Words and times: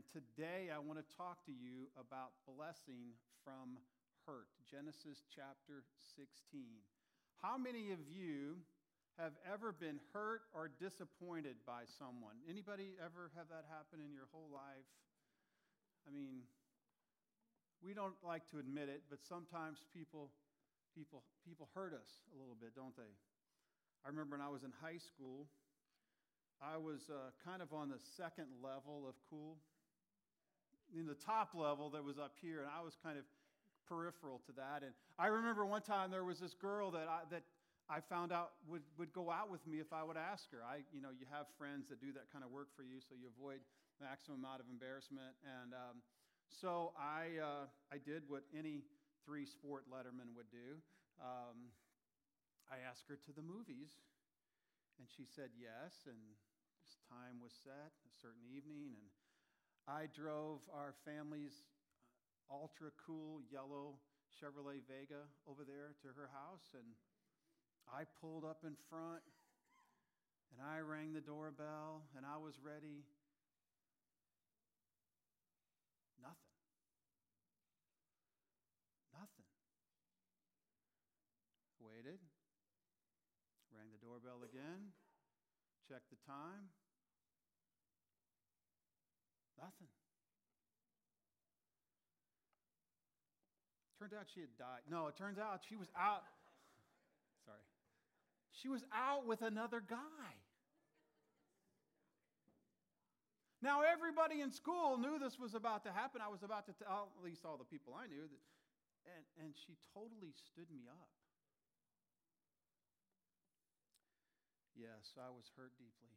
And 0.00 0.08
today 0.16 0.72
I 0.72 0.80
want 0.80 0.96
to 0.96 1.04
talk 1.12 1.44
to 1.44 1.52
you 1.52 1.92
about 1.92 2.32
blessing 2.48 3.12
from 3.44 3.76
hurt. 4.24 4.48
Genesis 4.64 5.28
chapter 5.28 5.84
16. 6.16 6.64
How 7.44 7.60
many 7.60 7.92
of 7.92 8.00
you 8.08 8.64
have 9.20 9.36
ever 9.44 9.76
been 9.76 10.00
hurt 10.16 10.48
or 10.56 10.72
disappointed 10.72 11.60
by 11.68 11.84
someone? 12.00 12.40
Anybody 12.48 12.96
ever 12.96 13.28
have 13.36 13.52
that 13.52 13.68
happen 13.68 14.00
in 14.00 14.08
your 14.16 14.24
whole 14.32 14.48
life? 14.48 14.88
I 16.08 16.16
mean, 16.16 16.48
we 17.84 17.92
don't 17.92 18.16
like 18.24 18.48
to 18.56 18.56
admit 18.56 18.88
it, 18.88 19.04
but 19.12 19.20
sometimes 19.20 19.84
people, 19.92 20.32
people, 20.96 21.28
people 21.44 21.68
hurt 21.76 21.92
us 21.92 22.24
a 22.32 22.40
little 22.40 22.56
bit, 22.56 22.72
don't 22.72 22.96
they? 22.96 23.12
I 24.00 24.08
remember 24.08 24.40
when 24.40 24.40
I 24.40 24.48
was 24.48 24.64
in 24.64 24.72
high 24.80 24.96
school, 24.96 25.44
I 26.56 26.80
was 26.80 27.12
uh, 27.12 27.36
kind 27.44 27.60
of 27.60 27.76
on 27.76 27.92
the 27.92 28.00
second 28.16 28.48
level 28.64 29.04
of 29.04 29.12
cool. 29.28 29.60
In 30.98 31.06
the 31.06 31.14
top 31.14 31.54
level 31.54 31.90
that 31.90 32.02
was 32.02 32.18
up 32.18 32.34
here, 32.42 32.60
and 32.60 32.68
I 32.68 32.82
was 32.82 32.96
kind 33.02 33.16
of 33.16 33.24
peripheral 33.86 34.40
to 34.46 34.52
that. 34.58 34.82
And 34.82 34.92
I 35.18 35.26
remember 35.26 35.66
one 35.66 35.82
time 35.82 36.10
there 36.10 36.24
was 36.24 36.38
this 36.38 36.54
girl 36.54 36.90
that 36.92 37.06
I, 37.06 37.26
that 37.30 37.42
I 37.90 37.98
found 37.98 38.30
out 38.30 38.54
would, 38.70 38.82
would 38.98 39.12
go 39.12 39.30
out 39.30 39.50
with 39.50 39.66
me 39.66 39.82
if 39.82 39.92
I 39.92 40.02
would 40.06 40.16
ask 40.16 40.50
her. 40.54 40.62
I, 40.62 40.86
you 40.94 41.02
know, 41.02 41.10
you 41.10 41.26
have 41.30 41.46
friends 41.58 41.90
that 41.90 41.98
do 41.98 42.14
that 42.14 42.30
kind 42.30 42.46
of 42.46 42.50
work 42.50 42.70
for 42.74 42.82
you, 42.82 43.02
so 43.02 43.18
you 43.18 43.26
avoid 43.26 43.58
maximum 43.98 44.38
amount 44.42 44.62
of 44.62 44.70
embarrassment. 44.70 45.34
And 45.42 45.74
um, 45.74 45.98
so 46.46 46.94
I, 46.94 47.42
uh, 47.42 47.66
I 47.90 47.98
did 47.98 48.22
what 48.30 48.46
any 48.54 48.86
three 49.26 49.46
sport 49.46 49.90
letterman 49.90 50.34
would 50.38 50.50
do. 50.54 50.78
Um, 51.18 51.74
I 52.70 52.82
asked 52.86 53.10
her 53.10 53.18
to 53.26 53.32
the 53.34 53.42
movies, 53.42 53.98
and 55.02 55.10
she 55.10 55.26
said 55.26 55.50
yes. 55.58 56.06
And 56.06 56.18
this 56.86 56.94
time 57.10 57.42
was 57.42 57.50
set, 57.52 57.90
a 58.06 58.12
certain 58.22 58.46
evening, 58.46 58.94
and 58.94 59.06
I 59.88 60.06
drove 60.14 60.60
our 60.72 60.94
family's 61.04 61.64
uh, 62.50 62.54
ultra 62.54 62.90
cool 63.06 63.40
yellow 63.50 63.94
Chevrolet 64.30 64.82
Vega 64.86 65.26
over 65.48 65.64
there 65.64 65.94
to 66.02 66.08
her 66.08 66.30
house, 66.32 66.74
and 66.74 66.86
I 67.88 68.04
pulled 68.20 68.44
up 68.44 68.62
in 68.64 68.74
front, 68.88 69.22
and 70.52 70.60
I 70.62 70.80
rang 70.80 71.12
the 71.12 71.20
doorbell, 71.20 72.04
and 72.16 72.24
I 72.26 72.36
was 72.38 72.54
ready 72.62 73.04
Nothing. 76.20 76.60
Nothing. 79.16 79.48
Waited, 81.80 82.20
rang 83.72 83.88
the 83.88 84.00
doorbell 84.04 84.44
again, 84.44 84.92
checked 85.88 86.12
the 86.12 86.20
time. 86.28 86.68
Nothing. 89.60 89.92
Turned 94.00 94.16
out 94.16 94.24
she 94.32 94.40
had 94.40 94.56
died. 94.56 94.80
No, 94.88 95.08
it 95.12 95.16
turns 95.20 95.36
out 95.36 95.60
she 95.68 95.76
was 95.76 95.88
out. 95.92 96.24
Sorry. 97.44 97.60
She 98.56 98.68
was 98.72 98.80
out 98.96 99.28
with 99.28 99.42
another 99.42 99.84
guy. 99.84 100.32
Now, 103.60 103.84
everybody 103.84 104.40
in 104.40 104.48
school 104.56 104.96
knew 104.96 105.20
this 105.20 105.36
was 105.36 105.52
about 105.52 105.84
to 105.84 105.92
happen. 105.92 106.24
I 106.24 106.32
was 106.32 106.40
about 106.40 106.64
to 106.64 106.74
tell, 106.80 107.12
at 107.12 107.20
least 107.20 107.44
all 107.44 107.60
the 107.60 107.68
people 107.68 107.92
I 107.92 108.08
knew, 108.08 108.24
that, 108.24 108.44
and, 109.04 109.24
and 109.44 109.52
she 109.52 109.76
totally 109.92 110.32
stood 110.48 110.72
me 110.72 110.88
up. 110.88 111.12
Yes, 114.72 115.12
I 115.20 115.28
was 115.28 115.44
hurt 115.60 115.76
deeply. 115.76 116.16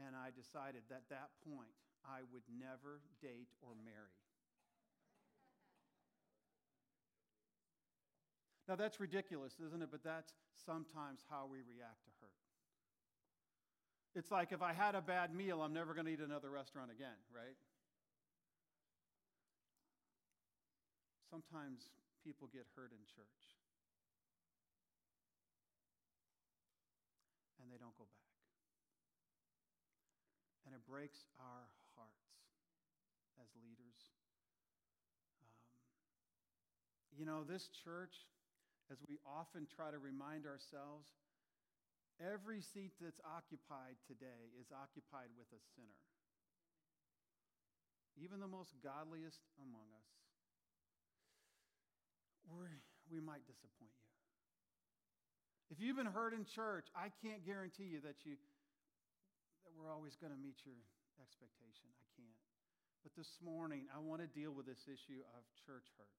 And 0.00 0.16
I 0.16 0.32
decided 0.32 0.88
at 0.88 1.04
that 1.12 1.28
point, 1.44 1.76
I 2.08 2.24
would 2.32 2.42
never 2.48 3.04
date 3.20 3.52
or 3.60 3.76
marry. 3.84 4.16
Now, 8.68 8.76
that's 8.76 9.00
ridiculous, 9.00 9.54
isn't 9.64 9.82
it? 9.82 9.88
But 9.90 10.04
that's 10.04 10.32
sometimes 10.64 11.20
how 11.28 11.48
we 11.50 11.58
react 11.64 12.04
to 12.04 12.12
hurt. 12.20 12.36
It's 14.14 14.30
like 14.30 14.52
if 14.52 14.62
I 14.62 14.72
had 14.72 14.94
a 14.94 15.00
bad 15.00 15.34
meal, 15.34 15.60
I'm 15.60 15.72
never 15.72 15.94
going 15.94 16.06
to 16.06 16.12
eat 16.12 16.20
another 16.20 16.50
restaurant 16.50 16.90
again, 16.90 17.16
right? 17.32 17.56
Sometimes 21.30 21.92
people 22.24 22.48
get 22.52 22.64
hurt 22.74 22.90
in 22.92 22.98
church 23.04 23.56
and 27.60 27.70
they 27.70 27.76
don't 27.76 27.96
go 27.96 28.04
back. 28.08 28.32
And 30.64 30.74
it 30.74 30.80
breaks 30.88 31.24
our 31.38 31.68
leaders. 33.60 33.98
Um, 35.42 35.54
you 37.16 37.24
know, 37.26 37.44
this 37.44 37.68
church, 37.84 38.14
as 38.90 38.98
we 39.08 39.18
often 39.26 39.66
try 39.66 39.90
to 39.90 39.98
remind 39.98 40.46
ourselves, 40.46 41.12
Every 42.18 42.58
seat 42.58 42.90
that's 42.98 43.22
occupied 43.22 43.94
today 44.10 44.50
is 44.58 44.74
occupied 44.74 45.30
with 45.38 45.46
a 45.54 45.62
sinner. 45.78 46.02
Even 48.18 48.42
the 48.42 48.50
most 48.50 48.74
godliest 48.82 49.38
among 49.62 49.86
us, 49.94 50.10
we 52.50 52.66
we 53.06 53.22
might 53.22 53.46
disappoint 53.46 53.94
you. 53.94 54.10
If 55.70 55.78
you've 55.78 55.94
been 55.94 56.10
hurt 56.10 56.34
in 56.34 56.42
church, 56.42 56.90
I 56.98 57.14
can't 57.22 57.46
guarantee 57.46 57.86
you 57.86 58.02
that, 58.02 58.26
you, 58.26 58.34
that 59.62 59.72
we're 59.76 59.92
always 59.92 60.16
going 60.16 60.32
to 60.32 60.40
meet 60.40 60.58
your 60.66 60.80
expectation. 61.22 61.86
I 61.94 62.04
can't. 62.18 62.47
But 63.02 63.14
this 63.16 63.38
morning, 63.40 63.86
I 63.94 64.02
want 64.02 64.20
to 64.20 64.30
deal 64.30 64.50
with 64.50 64.66
this 64.66 64.86
issue 64.90 65.22
of 65.34 65.42
church 65.66 65.86
hurt. 65.96 66.18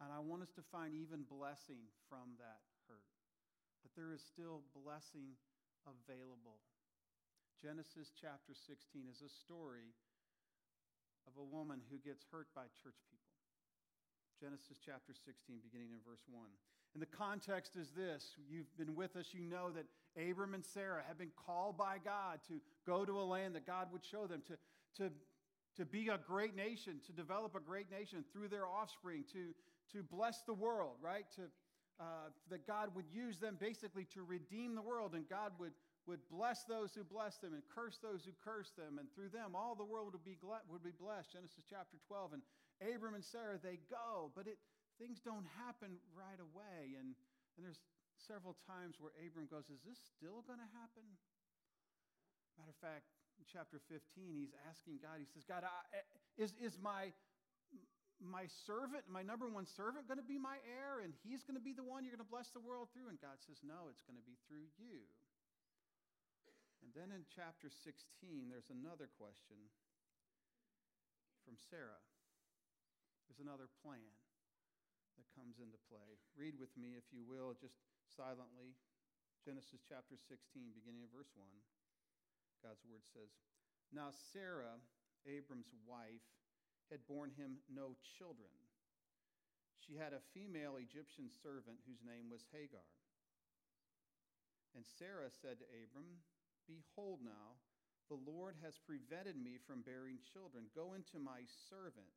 And 0.00 0.08
I 0.10 0.18
want 0.18 0.42
us 0.42 0.50
to 0.56 0.64
find 0.72 0.96
even 0.96 1.28
blessing 1.28 1.86
from 2.08 2.40
that 2.40 2.64
hurt 2.88 3.04
that 3.84 3.92
there 3.96 4.12
is 4.12 4.20
still 4.20 4.60
blessing 4.76 5.36
available. 5.88 6.60
Genesis 7.60 8.12
chapter 8.16 8.52
16 8.52 9.08
is 9.08 9.20
a 9.20 9.32
story 9.32 9.92
of 11.28 11.36
a 11.36 11.44
woman 11.44 11.80
who 11.92 12.00
gets 12.00 12.24
hurt 12.32 12.48
by 12.56 12.68
church 12.80 13.00
people. 13.08 13.36
Genesis 14.40 14.80
chapter 14.80 15.12
16, 15.12 15.60
beginning 15.60 15.92
in 15.92 16.00
verse 16.00 16.24
1. 16.32 16.48
And 16.96 17.02
the 17.02 17.12
context 17.12 17.76
is 17.76 17.92
this 17.92 18.34
you've 18.48 18.72
been 18.76 18.96
with 18.96 19.14
us, 19.16 19.36
you 19.36 19.44
know 19.44 19.68
that 19.76 19.84
Abram 20.16 20.54
and 20.54 20.64
Sarah 20.64 21.04
have 21.06 21.18
been 21.18 21.32
called 21.36 21.76
by 21.76 22.00
God 22.02 22.40
to 22.48 22.56
go 22.86 23.04
to 23.04 23.20
a 23.20 23.22
land 23.22 23.54
that 23.54 23.66
God 23.66 23.92
would 23.92 24.04
show 24.04 24.26
them, 24.26 24.42
to, 24.48 24.56
to, 24.96 25.12
to 25.80 25.88
be 25.88 26.12
a 26.12 26.20
great 26.20 26.52
nation, 26.52 27.00
to 27.08 27.12
develop 27.12 27.56
a 27.56 27.60
great 27.60 27.90
nation 27.90 28.20
through 28.32 28.48
their 28.48 28.68
offspring, 28.68 29.24
to, 29.32 29.56
to 29.96 30.04
bless 30.04 30.44
the 30.44 30.52
world, 30.52 31.00
right? 31.00 31.24
To, 31.36 31.48
uh, 31.96 32.28
that 32.52 32.68
God 32.68 32.92
would 32.92 33.08
use 33.08 33.40
them 33.40 33.56
basically 33.56 34.04
to 34.12 34.20
redeem 34.20 34.76
the 34.76 34.84
world, 34.84 35.16
and 35.16 35.24
God 35.24 35.56
would, 35.56 35.72
would 36.04 36.20
bless 36.28 36.68
those 36.68 36.92
who 36.92 37.00
bless 37.00 37.40
them 37.40 37.56
and 37.56 37.64
curse 37.72 37.96
those 37.96 38.28
who 38.28 38.36
curse 38.44 38.76
them, 38.76 39.00
and 39.00 39.08
through 39.16 39.32
them 39.32 39.56
all 39.56 39.72
the 39.72 39.88
world 39.88 40.12
would 40.12 40.24
be, 40.24 40.36
would 40.68 40.84
be 40.84 40.92
blessed. 40.92 41.32
Genesis 41.32 41.64
chapter 41.64 41.96
12. 42.12 42.36
And 42.36 42.42
Abram 42.84 43.16
and 43.16 43.24
Sarah, 43.24 43.56
they 43.56 43.80
go, 43.88 44.28
but 44.36 44.44
it, 44.44 44.60
things 45.00 45.16
don't 45.24 45.48
happen 45.64 45.96
right 46.12 46.40
away. 46.44 46.92
And, 47.00 47.16
and 47.56 47.64
there's 47.64 47.80
several 48.20 48.52
times 48.68 49.00
where 49.00 49.16
Abram 49.16 49.48
goes, 49.48 49.72
Is 49.72 49.80
this 49.80 49.96
still 49.96 50.44
going 50.44 50.60
to 50.60 50.72
happen? 50.76 51.08
Matter 52.60 52.68
of 52.68 52.80
fact, 52.84 53.08
in 53.40 53.48
chapter 53.48 53.80
15, 53.88 54.36
he's 54.36 54.52
asking 54.68 55.00
God, 55.00 55.16
he 55.16 55.24
says, 55.32 55.48
God, 55.48 55.64
I, 55.64 56.04
is, 56.36 56.52
is 56.60 56.76
my 56.76 57.08
my 58.20 58.44
servant, 58.68 59.08
my 59.08 59.24
number 59.24 59.48
one 59.48 59.64
servant, 59.64 60.04
going 60.04 60.20
to 60.20 60.28
be 60.28 60.36
my 60.36 60.60
heir, 60.68 61.00
and 61.00 61.16
he's 61.24 61.40
going 61.40 61.56
to 61.56 61.64
be 61.64 61.72
the 61.72 61.80
one 61.80 62.04
you're 62.04 62.12
going 62.12 62.20
to 62.20 62.28
bless 62.28 62.52
the 62.52 62.60
world 62.60 62.92
through? 62.92 63.08
And 63.08 63.16
God 63.16 63.40
says, 63.40 63.64
No, 63.64 63.88
it's 63.88 64.04
going 64.04 64.20
to 64.20 64.28
be 64.28 64.36
through 64.44 64.68
you. 64.76 65.08
And 66.84 66.92
then 66.92 67.16
in 67.16 67.24
chapter 67.32 67.72
16, 67.72 68.52
there's 68.52 68.68
another 68.68 69.08
question 69.16 69.56
from 71.48 71.56
Sarah. 71.56 72.00
There's 73.24 73.40
another 73.40 73.72
plan 73.80 74.12
that 75.16 75.28
comes 75.32 75.60
into 75.60 75.80
play. 75.88 76.20
Read 76.36 76.60
with 76.60 76.72
me, 76.76 77.00
if 77.00 77.08
you 77.12 77.24
will, 77.24 77.56
just 77.56 77.80
silently. 78.04 78.76
Genesis 79.44 79.80
chapter 79.88 80.20
16, 80.28 80.76
beginning 80.76 81.04
of 81.04 81.12
verse 81.12 81.32
1. 81.32 81.48
God's 82.62 82.84
word 82.84 83.04
says, 83.12 83.32
Now 83.92 84.12
Sarah, 84.32 84.78
Abram's 85.26 85.72
wife, 85.88 86.24
had 86.92 87.06
borne 87.06 87.30
him 87.34 87.62
no 87.70 87.96
children. 88.18 88.52
She 89.80 89.96
had 89.96 90.12
a 90.12 90.28
female 90.36 90.76
Egyptian 90.76 91.32
servant 91.42 91.80
whose 91.86 92.04
name 92.04 92.28
was 92.28 92.44
Hagar. 92.52 92.84
And 94.74 94.86
Sarah 94.86 95.30
said 95.30 95.58
to 95.58 95.72
Abram, 95.82 96.22
Behold, 96.68 97.24
now, 97.24 97.58
the 98.06 98.18
Lord 98.22 98.54
has 98.62 98.78
prevented 98.78 99.38
me 99.38 99.58
from 99.66 99.82
bearing 99.82 100.18
children. 100.34 100.70
Go 100.74 100.94
into 100.94 101.18
my 101.18 101.46
servant. 101.70 102.10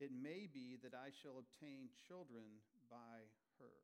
It 0.00 0.12
may 0.12 0.48
be 0.48 0.80
that 0.80 0.96
I 0.96 1.12
shall 1.12 1.36
obtain 1.36 1.92
children 2.08 2.64
by 2.88 3.28
her. 3.60 3.76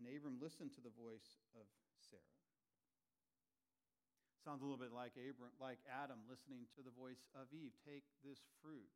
And 0.00 0.08
Abram 0.08 0.40
listened 0.40 0.72
to 0.76 0.84
the 0.84 0.96
voice 0.96 1.44
of 1.52 1.68
Sarah. 2.08 2.39
Sounds 4.40 4.64
a 4.64 4.64
little 4.64 4.80
bit 4.80 4.96
like 4.96 5.12
Abram, 5.20 5.52
like 5.60 5.84
Adam 5.84 6.24
listening 6.24 6.64
to 6.72 6.80
the 6.80 6.94
voice 6.96 7.28
of 7.36 7.52
Eve. 7.52 7.76
Take 7.84 8.08
this 8.24 8.40
fruit 8.64 8.88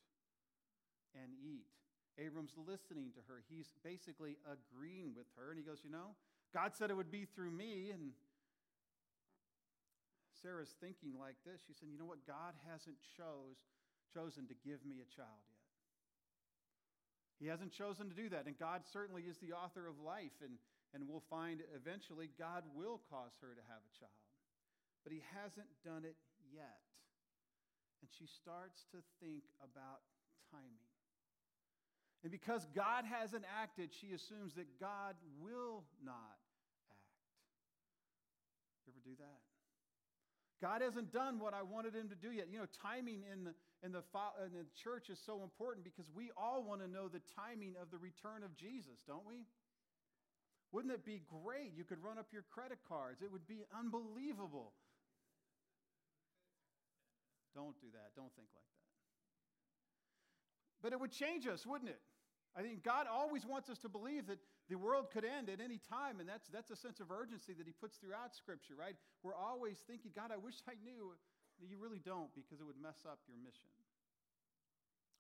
and 1.13 1.37
eat. 1.37 1.69
Abram's 2.17 2.57
listening 2.57 3.13
to 3.13 3.21
her. 3.29 3.45
He's 3.53 3.69
basically 3.85 4.41
agreeing 4.49 5.13
with 5.13 5.29
her. 5.37 5.53
And 5.53 5.61
he 5.61 5.67
goes, 5.67 5.85
You 5.85 5.93
know, 5.93 6.17
God 6.57 6.73
said 6.73 6.89
it 6.89 6.97
would 6.97 7.13
be 7.13 7.29
through 7.29 7.53
me. 7.53 7.93
And 7.93 8.17
Sarah's 10.41 10.73
thinking 10.81 11.13
like 11.21 11.37
this. 11.45 11.61
She 11.67 11.77
said, 11.77 11.93
You 11.93 12.01
know 12.01 12.09
what? 12.09 12.25
God 12.25 12.57
hasn't 12.65 12.97
chose, 13.21 13.61
chosen 14.17 14.49
to 14.49 14.57
give 14.65 14.81
me 14.89 15.05
a 15.05 15.09
child 15.13 15.45
yet. 15.53 15.61
He 17.37 17.53
hasn't 17.53 17.77
chosen 17.77 18.09
to 18.09 18.17
do 18.17 18.33
that. 18.33 18.49
And 18.49 18.57
God 18.57 18.89
certainly 18.89 19.29
is 19.29 19.37
the 19.45 19.53
author 19.53 19.85
of 19.85 20.01
life. 20.01 20.41
And, 20.41 20.57
and 20.97 21.05
we'll 21.05 21.29
find 21.29 21.61
eventually 21.77 22.33
God 22.39 22.65
will 22.73 23.05
cause 23.13 23.37
her 23.45 23.53
to 23.53 23.65
have 23.69 23.85
a 23.85 23.93
child 23.93 24.24
but 25.05 25.13
he 25.13 25.23
hasn't 25.37 25.69
done 25.85 26.03
it 26.09 26.17
yet. 26.51 26.81
And 28.01 28.09
she 28.09 28.27
starts 28.27 28.89
to 28.91 28.99
think 29.21 29.45
about 29.61 30.01
timing. 30.51 30.89
And 32.25 32.33
because 32.33 32.67
God 32.75 33.05
hasn't 33.05 33.45
acted, 33.45 33.93
she 33.93 34.17
assumes 34.17 34.57
that 34.57 34.81
God 34.81 35.15
will 35.41 35.85
not 36.01 36.41
act. 36.89 37.21
You 38.89 38.97
ever 38.97 39.05
do 39.05 39.17
that? 39.21 39.41
God 40.65 40.81
hasn't 40.81 41.13
done 41.13 41.39
what 41.39 41.53
I 41.53 41.61
wanted 41.61 41.93
him 41.95 42.09
to 42.09 42.17
do 42.17 42.33
yet. 42.33 42.49
You 42.49 42.59
know, 42.59 42.71
timing 42.81 43.21
in 43.31 43.45
the, 43.45 43.53
in 43.85 43.93
the, 43.93 44.01
in 44.41 44.53
the 44.57 44.65
church 44.73 45.11
is 45.11 45.21
so 45.21 45.43
important 45.43 45.85
because 45.85 46.09
we 46.17 46.33
all 46.37 46.65
want 46.65 46.81
to 46.81 46.89
know 46.89 47.09
the 47.09 47.21
timing 47.37 47.77
of 47.77 47.93
the 47.93 47.99
return 47.99 48.41
of 48.43 48.57
Jesus, 48.57 49.05
don't 49.07 49.27
we? 49.29 49.45
Wouldn't 50.73 50.95
it 50.95 51.05
be 51.05 51.21
great? 51.29 51.73
You 51.77 51.85
could 51.85 52.03
run 52.03 52.17
up 52.17 52.33
your 52.33 52.45
credit 52.49 52.79
cards. 52.89 53.21
It 53.21 53.31
would 53.31 53.47
be 53.47 53.69
unbelievable 53.77 54.73
don't 57.55 57.79
do 57.81 57.87
that. 57.95 58.13
Don't 58.19 58.35
think 58.35 58.51
like 58.53 58.67
that. 58.67 58.91
But 60.83 60.93
it 60.93 61.01
would 61.01 61.15
change 61.15 61.47
us, 61.47 61.65
wouldn't 61.65 61.89
it? 61.89 62.03
I 62.55 62.63
think 62.63 62.85
God 62.85 63.07
always 63.11 63.47
wants 63.47 63.71
us 63.71 63.79
to 63.83 63.89
believe 63.89 64.27
that 64.29 64.39
the 64.69 64.79
world 64.79 65.11
could 65.11 65.25
end 65.25 65.51
at 65.51 65.59
any 65.59 65.79
time, 65.79 66.21
and 66.21 66.29
that's, 66.29 66.47
that's 66.53 66.71
a 66.71 66.79
sense 66.79 67.01
of 67.01 67.11
urgency 67.11 67.57
that 67.57 67.67
He 67.67 67.75
puts 67.75 67.99
throughout 67.99 68.35
Scripture, 68.37 68.79
right? 68.79 68.95
We're 69.23 69.35
always 69.35 69.83
thinking, 69.87 70.13
God, 70.15 70.31
I 70.31 70.39
wish 70.39 70.61
I 70.69 70.79
knew. 70.83 71.15
You 71.63 71.79
really 71.79 72.03
don't 72.03 72.35
because 72.35 72.59
it 72.59 72.67
would 72.67 72.79
mess 72.83 73.07
up 73.07 73.23
your 73.31 73.39
mission. 73.39 73.71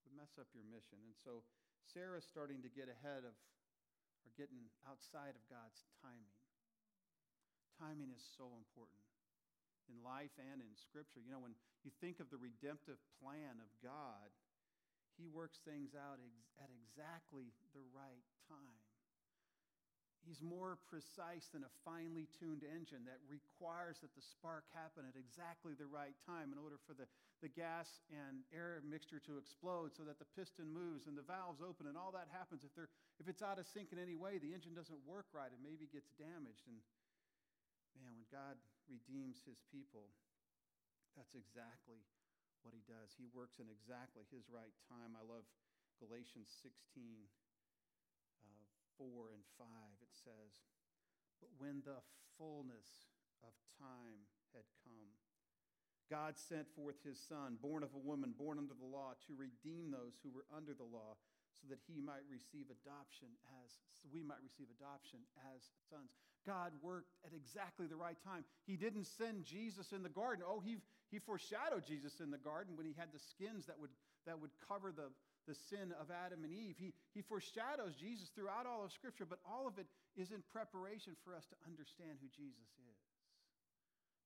It 0.02 0.10
would 0.10 0.18
mess 0.18 0.34
up 0.36 0.50
your 0.50 0.66
mission. 0.66 0.98
And 1.06 1.14
so 1.14 1.46
Sarah's 1.86 2.26
starting 2.26 2.60
to 2.66 2.70
get 2.70 2.90
ahead 2.90 3.22
of 3.22 3.34
or 4.26 4.30
getting 4.34 4.66
outside 4.84 5.38
of 5.38 5.42
God's 5.46 5.86
timing. 6.02 6.38
Timing 7.78 8.10
is 8.10 8.22
so 8.36 8.50
important 8.58 9.04
in 9.88 10.00
life 10.02 10.32
and 10.38 10.60
in 10.60 10.72
Scripture. 10.76 11.20
You 11.20 11.32
know, 11.32 11.44
when 11.44 11.56
you 11.84 11.92
think 12.00 12.20
of 12.20 12.30
the 12.30 12.40
redemptive 12.40 13.00
plan 13.20 13.60
of 13.60 13.70
God, 13.84 14.28
He 15.16 15.28
works 15.30 15.60
things 15.62 15.94
out 15.94 16.18
ex- 16.18 16.50
at 16.58 16.70
exactly 16.70 17.52
the 17.76 17.84
right 17.94 18.26
time. 18.48 18.84
He's 20.24 20.40
more 20.40 20.80
precise 20.88 21.52
than 21.52 21.68
a 21.68 21.72
finely 21.84 22.24
tuned 22.40 22.64
engine 22.64 23.04
that 23.04 23.20
requires 23.28 24.00
that 24.00 24.16
the 24.16 24.24
spark 24.24 24.64
happen 24.72 25.04
at 25.04 25.20
exactly 25.20 25.76
the 25.76 25.84
right 25.84 26.16
time 26.24 26.48
in 26.48 26.56
order 26.56 26.80
for 26.88 26.96
the, 26.96 27.04
the 27.44 27.52
gas 27.52 28.00
and 28.08 28.40
air 28.48 28.80
mixture 28.88 29.20
to 29.28 29.36
explode 29.36 29.92
so 29.92 30.00
that 30.08 30.16
the 30.16 30.24
piston 30.32 30.72
moves 30.72 31.04
and 31.04 31.12
the 31.12 31.28
valves 31.28 31.60
open 31.60 31.84
and 31.84 32.00
all 32.00 32.08
that 32.16 32.32
happens. 32.32 32.64
If, 32.64 32.72
they're, 32.72 32.88
if 33.20 33.28
it's 33.28 33.44
out 33.44 33.60
of 33.60 33.68
sync 33.68 33.92
in 33.92 34.00
any 34.00 34.16
way, 34.16 34.40
the 34.40 34.56
engine 34.56 34.72
doesn't 34.72 34.96
work 35.04 35.28
right 35.36 35.52
and 35.52 35.60
maybe 35.60 35.84
gets 35.92 36.08
damaged. 36.16 36.64
And 36.72 36.80
man, 38.00 38.16
when 38.16 38.24
God 38.32 38.56
redeems 38.88 39.42
his 39.44 39.60
people, 39.72 40.12
that's 41.16 41.34
exactly 41.34 42.02
what 42.64 42.74
he 42.74 42.82
does. 42.88 43.14
He 43.14 43.28
works 43.30 43.60
in 43.60 43.68
exactly 43.68 44.24
his 44.32 44.48
right 44.48 44.74
time. 44.88 45.14
I 45.14 45.22
love 45.22 45.46
Galatians 46.00 46.50
16, 46.64 47.28
uh, 48.40 48.66
4 48.98 49.36
and 49.36 49.44
5. 49.60 49.68
It 50.00 50.12
says, 50.12 50.64
But 51.38 51.52
when 51.60 51.84
the 51.84 52.00
fullness 52.40 53.12
of 53.44 53.52
time 53.78 54.26
had 54.56 54.66
come, 54.82 55.12
God 56.12 56.36
sent 56.36 56.68
forth 56.76 57.00
his 57.00 57.16
Son, 57.16 57.56
born 57.60 57.82
of 57.82 57.96
a 57.96 58.02
woman, 58.02 58.36
born 58.36 58.60
under 58.60 58.76
the 58.76 58.88
law, 58.88 59.16
to 59.24 59.32
redeem 59.36 59.88
those 59.88 60.20
who 60.20 60.28
were 60.28 60.48
under 60.52 60.76
the 60.76 60.88
law 60.88 61.16
so 61.56 61.64
that 61.72 61.80
he 61.88 61.96
might 62.02 62.24
receive 62.28 62.68
adoption 62.68 63.32
as 63.64 63.80
so 63.96 64.04
we 64.12 64.20
might 64.20 64.42
receive 64.44 64.68
adoption 64.68 65.24
as 65.56 65.72
sons. 65.88 66.12
God 66.46 66.72
worked 66.80 67.12
at 67.24 67.32
exactly 67.32 67.86
the 67.86 67.96
right 67.96 68.16
time. 68.24 68.44
He 68.66 68.76
didn't 68.76 69.06
send 69.06 69.44
Jesus 69.44 69.92
in 69.92 70.02
the 70.02 70.12
garden. 70.12 70.44
Oh, 70.46 70.60
he, 70.60 70.76
he 71.10 71.18
foreshadowed 71.18 71.84
Jesus 71.84 72.20
in 72.20 72.30
the 72.30 72.40
garden 72.40 72.76
when 72.76 72.86
he 72.86 72.94
had 72.96 73.12
the 73.12 73.18
skins 73.18 73.66
that 73.66 73.80
would, 73.80 73.92
that 74.26 74.40
would 74.40 74.52
cover 74.68 74.92
the, 74.92 75.08
the 75.48 75.56
sin 75.68 75.92
of 76.00 76.12
Adam 76.12 76.44
and 76.44 76.52
Eve. 76.52 76.76
He, 76.78 76.92
he 77.12 77.22
foreshadows 77.22 77.96
Jesus 77.96 78.28
throughout 78.32 78.64
all 78.68 78.84
of 78.84 78.92
Scripture, 78.92 79.26
but 79.28 79.40
all 79.44 79.66
of 79.66 79.78
it 79.78 79.86
is 80.16 80.30
in 80.30 80.44
preparation 80.52 81.16
for 81.24 81.34
us 81.34 81.44
to 81.48 81.56
understand 81.64 82.20
who 82.20 82.28
Jesus 82.32 82.70
is 82.80 83.00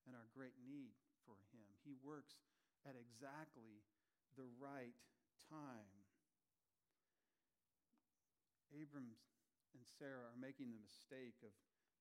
and 0.06 0.16
our 0.16 0.28
great 0.32 0.56
need 0.64 0.96
for 1.28 1.36
him. 1.52 1.68
He 1.84 1.92
works 2.00 2.34
at 2.88 2.96
exactly 2.96 3.84
the 4.40 4.48
right 4.56 4.96
time. 5.52 5.92
Abram 8.72 9.12
and 9.76 9.84
Sarah 10.00 10.28
are 10.32 10.40
making 10.40 10.72
the 10.72 10.80
mistake 10.80 11.36
of 11.44 11.52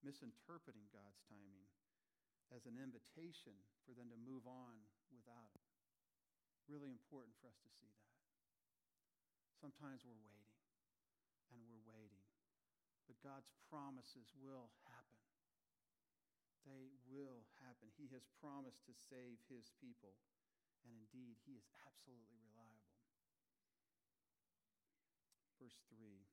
misinterpreting 0.06 0.88
God's 0.94 1.22
timing 1.28 1.68
as 2.54 2.64
an 2.64 2.80
invitation 2.80 3.56
for 3.84 3.92
them 3.92 4.08
to 4.08 4.20
move 4.20 4.48
on 4.48 4.80
without 5.12 5.52
it. 5.56 5.68
Really 6.68 6.92
important 6.92 7.36
for 7.40 7.48
us 7.48 7.60
to 7.64 7.72
see 7.72 7.92
that. 7.92 8.16
Sometimes 9.58 10.04
we're 10.04 10.20
waiting 10.28 10.60
and 11.52 11.64
we're 11.66 11.84
waiting, 11.88 12.24
but 13.08 13.18
God's 13.24 13.50
promises 13.72 14.30
will 14.36 14.70
happen. 14.84 15.24
They 16.68 16.92
will 17.08 17.48
happen. 17.64 17.88
He 17.96 18.12
has 18.12 18.28
promised 18.44 18.84
to 18.92 18.94
save 19.08 19.40
his 19.48 19.72
people, 19.80 20.20
and 20.84 20.92
indeed, 20.92 21.40
he 21.48 21.56
is 21.56 21.64
absolutely 21.88 22.36
reliable. 22.44 23.00
Verse 25.58 25.80
3 25.96 26.28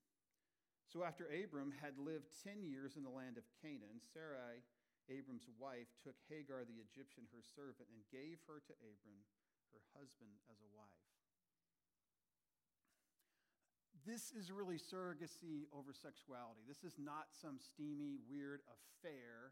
so 0.95 1.03
after 1.03 1.27
Abram 1.27 1.75
had 1.83 1.99
lived 1.99 2.31
10 2.47 2.63
years 2.63 2.95
in 2.95 3.03
the 3.03 3.11
land 3.11 3.35
of 3.35 3.43
Canaan, 3.59 3.99
Sarai, 3.99 4.63
Abram's 5.11 5.51
wife, 5.59 5.91
took 5.99 6.15
Hagar 6.31 6.63
the 6.63 6.79
Egyptian, 6.79 7.27
her 7.35 7.43
servant, 7.43 7.91
and 7.91 8.07
gave 8.15 8.39
her 8.47 8.63
to 8.63 8.75
Abram, 8.79 9.27
her 9.75 9.83
husband, 9.99 10.39
as 10.47 10.63
a 10.63 10.71
wife. 10.71 11.03
This 14.07 14.31
is 14.31 14.55
really 14.55 14.79
surrogacy 14.79 15.67
over 15.75 15.91
sexuality. 15.91 16.63
This 16.63 16.87
is 16.87 16.95
not 16.95 17.35
some 17.35 17.59
steamy, 17.59 18.23
weird 18.31 18.63
affair. 18.71 19.51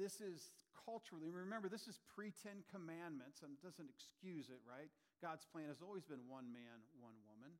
This 0.00 0.24
is 0.24 0.48
culturally, 0.72 1.28
remember, 1.28 1.68
this 1.68 1.92
is 1.92 2.00
pre 2.08 2.32
Ten 2.32 2.64
Commandments 2.72 3.44
and 3.44 3.60
doesn't 3.60 3.92
excuse 3.92 4.48
it, 4.48 4.64
right? 4.64 4.88
God's 5.20 5.44
plan 5.44 5.68
has 5.68 5.84
always 5.84 6.08
been 6.08 6.24
one 6.24 6.48
man, 6.48 6.80
one 7.04 7.20
woman. 7.28 7.52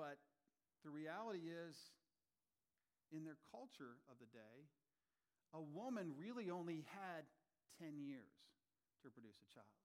But 0.00 0.16
the 0.84 0.92
reality 0.92 1.48
is, 1.48 1.74
in 3.08 3.24
their 3.24 3.40
culture 3.50 3.96
of 4.12 4.20
the 4.20 4.28
day, 4.28 4.68
a 5.56 5.62
woman 5.62 6.12
really 6.20 6.52
only 6.52 6.84
had 6.92 7.24
10 7.80 7.96
years 8.04 8.36
to 9.02 9.08
produce 9.08 9.40
a 9.40 9.48
child. 9.48 9.80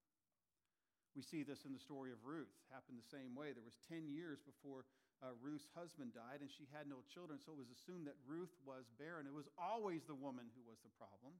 We 1.17 1.23
see 1.25 1.41
this 1.41 1.65
in 1.65 1.73
the 1.73 1.81
story 1.81 2.11
of 2.11 2.21
Ruth. 2.21 2.51
Happened 2.69 2.99
the 2.99 3.11
same 3.11 3.33
way. 3.33 3.55
There 3.55 3.65
was 3.65 3.79
10 3.89 4.11
years 4.11 4.39
before 4.43 4.85
uh, 5.19 5.35
Ruth's 5.41 5.67
husband 5.73 6.15
died, 6.15 6.39
and 6.39 6.51
she 6.51 6.69
had 6.69 6.85
no 6.85 7.03
children, 7.09 7.41
so 7.41 7.51
it 7.55 7.59
was 7.59 7.71
assumed 7.73 8.07
that 8.07 8.15
Ruth 8.23 8.53
was 8.63 8.87
barren. 8.95 9.25
It 9.25 9.35
was 9.35 9.49
always 9.57 10.05
the 10.05 10.15
woman 10.15 10.47
who 10.53 10.63
was 10.63 10.79
the 10.85 10.93
problem. 10.95 11.35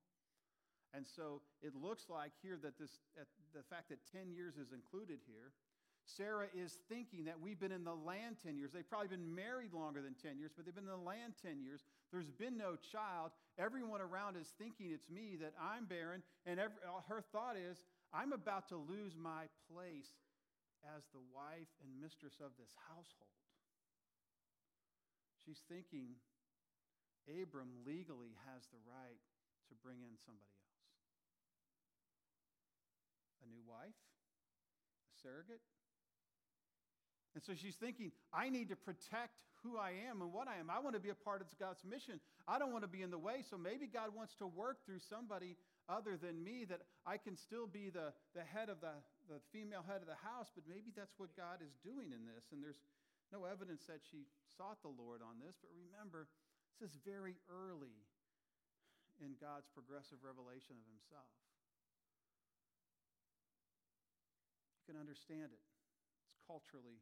And 0.91 1.05
so 1.05 1.45
it 1.61 1.77
looks 1.77 2.09
like 2.09 2.33
here 2.41 2.57
that 2.65 2.81
this, 2.81 2.97
the 3.53 3.63
fact 3.69 3.93
that 3.93 4.01
10 4.09 4.33
years 4.33 4.57
is 4.57 4.73
included 4.73 5.21
here 5.29 5.53
Sarah 6.17 6.47
is 6.57 6.73
thinking 6.89 7.25
that 7.25 7.39
we've 7.39 7.59
been 7.59 7.71
in 7.71 7.83
the 7.83 7.93
land 7.93 8.37
10 8.41 8.57
years. 8.57 8.71
They've 8.73 8.87
probably 8.87 9.09
been 9.09 9.35
married 9.35 9.73
longer 9.73 10.01
than 10.01 10.15
10 10.17 10.39
years, 10.39 10.51
but 10.55 10.65
they've 10.65 10.73
been 10.73 10.89
in 10.89 10.97
the 10.97 11.05
land 11.05 11.33
10 11.41 11.61
years. 11.61 11.81
There's 12.11 12.29
been 12.29 12.57
no 12.57 12.75
child. 12.91 13.31
Everyone 13.57 14.01
around 14.01 14.35
is 14.37 14.49
thinking 14.57 14.89
it's 14.89 15.09
me, 15.09 15.37
that 15.41 15.53
I'm 15.61 15.85
barren. 15.85 16.23
And 16.45 16.59
every, 16.59 16.81
uh, 16.81 17.05
her 17.07 17.21
thought 17.31 17.57
is, 17.57 17.77
I'm 18.13 18.33
about 18.33 18.69
to 18.69 18.77
lose 18.77 19.13
my 19.13 19.45
place 19.69 20.09
as 20.97 21.05
the 21.13 21.21
wife 21.29 21.69
and 21.83 21.91
mistress 22.01 22.41
of 22.41 22.57
this 22.57 22.73
household. 22.89 23.37
She's 25.45 25.61
thinking 25.69 26.17
Abram 27.29 27.69
legally 27.85 28.33
has 28.49 28.65
the 28.73 28.81
right 28.89 29.21
to 29.69 29.73
bring 29.85 30.01
in 30.01 30.17
somebody 30.17 30.49
else. 30.57 30.81
A 33.45 33.47
new 33.49 33.61
wife? 33.61 33.97
A 35.13 35.15
surrogate? 35.21 35.61
And 37.39 37.47
so 37.47 37.55
she's 37.55 37.79
thinking, 37.79 38.11
I 38.35 38.51
need 38.51 38.67
to 38.67 38.75
protect 38.75 39.39
who 39.63 39.79
I 39.79 39.95
am 40.11 40.19
and 40.19 40.35
what 40.35 40.51
I 40.51 40.59
am. 40.59 40.67
I 40.67 40.83
want 40.83 40.99
to 40.99 40.99
be 40.99 41.07
a 41.07 41.15
part 41.15 41.39
of 41.39 41.47
God's 41.55 41.87
mission. 41.87 42.19
I 42.43 42.59
don't 42.59 42.75
want 42.75 42.83
to 42.83 42.91
be 42.91 42.99
in 42.99 43.15
the 43.15 43.21
way. 43.21 43.47
So 43.47 43.55
maybe 43.55 43.87
God 43.87 44.11
wants 44.11 44.35
to 44.43 44.47
work 44.47 44.83
through 44.83 44.99
somebody 45.07 45.55
other 45.87 46.19
than 46.19 46.43
me, 46.43 46.67
that 46.67 46.83
I 47.07 47.15
can 47.15 47.39
still 47.39 47.63
be 47.63 47.87
the, 47.87 48.11
the 48.35 48.43
head 48.43 48.67
of 48.67 48.83
the, 48.83 48.91
the 49.31 49.39
female 49.55 49.87
head 49.87 50.03
of 50.03 50.11
the 50.11 50.19
house, 50.19 50.51
but 50.51 50.67
maybe 50.67 50.91
that's 50.91 51.15
what 51.15 51.31
God 51.39 51.63
is 51.63 51.71
doing 51.79 52.11
in 52.11 52.27
this. 52.27 52.51
And 52.51 52.59
there's 52.59 52.83
no 53.31 53.47
evidence 53.47 53.87
that 53.87 54.03
she 54.03 54.27
sought 54.59 54.83
the 54.83 54.91
Lord 54.91 55.23
on 55.23 55.39
this, 55.39 55.55
but 55.63 55.71
remember, 55.71 56.27
this 56.83 56.91
is 56.91 56.99
very 57.07 57.39
early 57.47 58.03
in 59.23 59.39
God's 59.39 59.71
progressive 59.71 60.19
revelation 60.27 60.75
of 60.75 60.83
himself. 60.91 61.31
You 64.83 64.91
can 64.91 64.99
understand 64.99 65.55
it. 65.55 65.63
It's 66.27 66.35
culturally 66.43 66.99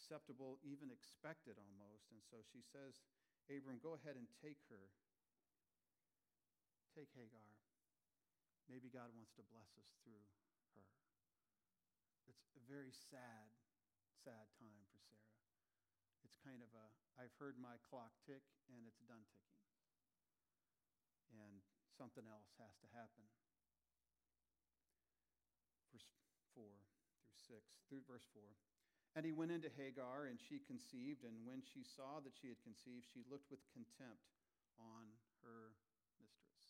acceptable, 0.00 0.56
even 0.64 0.88
expected 0.88 1.60
almost. 1.60 2.08
And 2.08 2.24
so 2.24 2.40
she 2.40 2.64
says, 2.64 3.04
Abram, 3.52 3.76
go 3.84 3.92
ahead 3.92 4.16
and 4.16 4.24
take 4.40 4.64
her. 4.72 4.88
Take 6.96 7.12
Hagar. 7.12 7.52
Maybe 8.72 8.88
God 8.88 9.12
wants 9.12 9.36
to 9.36 9.44
bless 9.52 9.76
us 9.76 9.92
through 10.00 10.24
her. 10.80 10.88
It's 12.32 12.56
a 12.56 12.64
very 12.64 12.96
sad, 12.96 13.52
sad 14.24 14.48
time 14.56 14.88
for 14.88 14.98
Sarah. 15.04 15.44
It's 16.24 16.40
kind 16.40 16.64
of 16.64 16.70
a, 16.72 16.86
I've 17.20 17.34
heard 17.36 17.60
my 17.60 17.76
clock 17.84 18.16
tick 18.24 18.46
and 18.72 18.88
it's 18.88 19.04
done 19.04 19.28
ticking. 19.28 19.60
And 21.36 21.60
something 21.92 22.24
else 22.24 22.48
has 22.56 22.78
to 22.80 22.88
happen. 22.96 23.26
Verse 25.90 26.06
4 26.54 26.62
through 27.26 27.58
6, 27.58 27.58
through 27.90 28.06
verse 28.06 28.26
4. 28.30 28.42
And 29.16 29.26
he 29.26 29.34
went 29.34 29.50
into 29.50 29.68
Hagar, 29.74 30.30
and 30.30 30.38
she 30.38 30.62
conceived, 30.70 31.26
and 31.26 31.34
when 31.42 31.66
she 31.66 31.82
saw 31.82 32.22
that 32.22 32.30
she 32.38 32.46
had 32.46 32.62
conceived, 32.62 33.10
she 33.10 33.26
looked 33.26 33.50
with 33.50 33.58
contempt 33.74 34.22
on 34.78 35.10
her 35.42 35.74
mistress. 36.22 36.62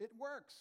It 0.00 0.08
works. 0.16 0.56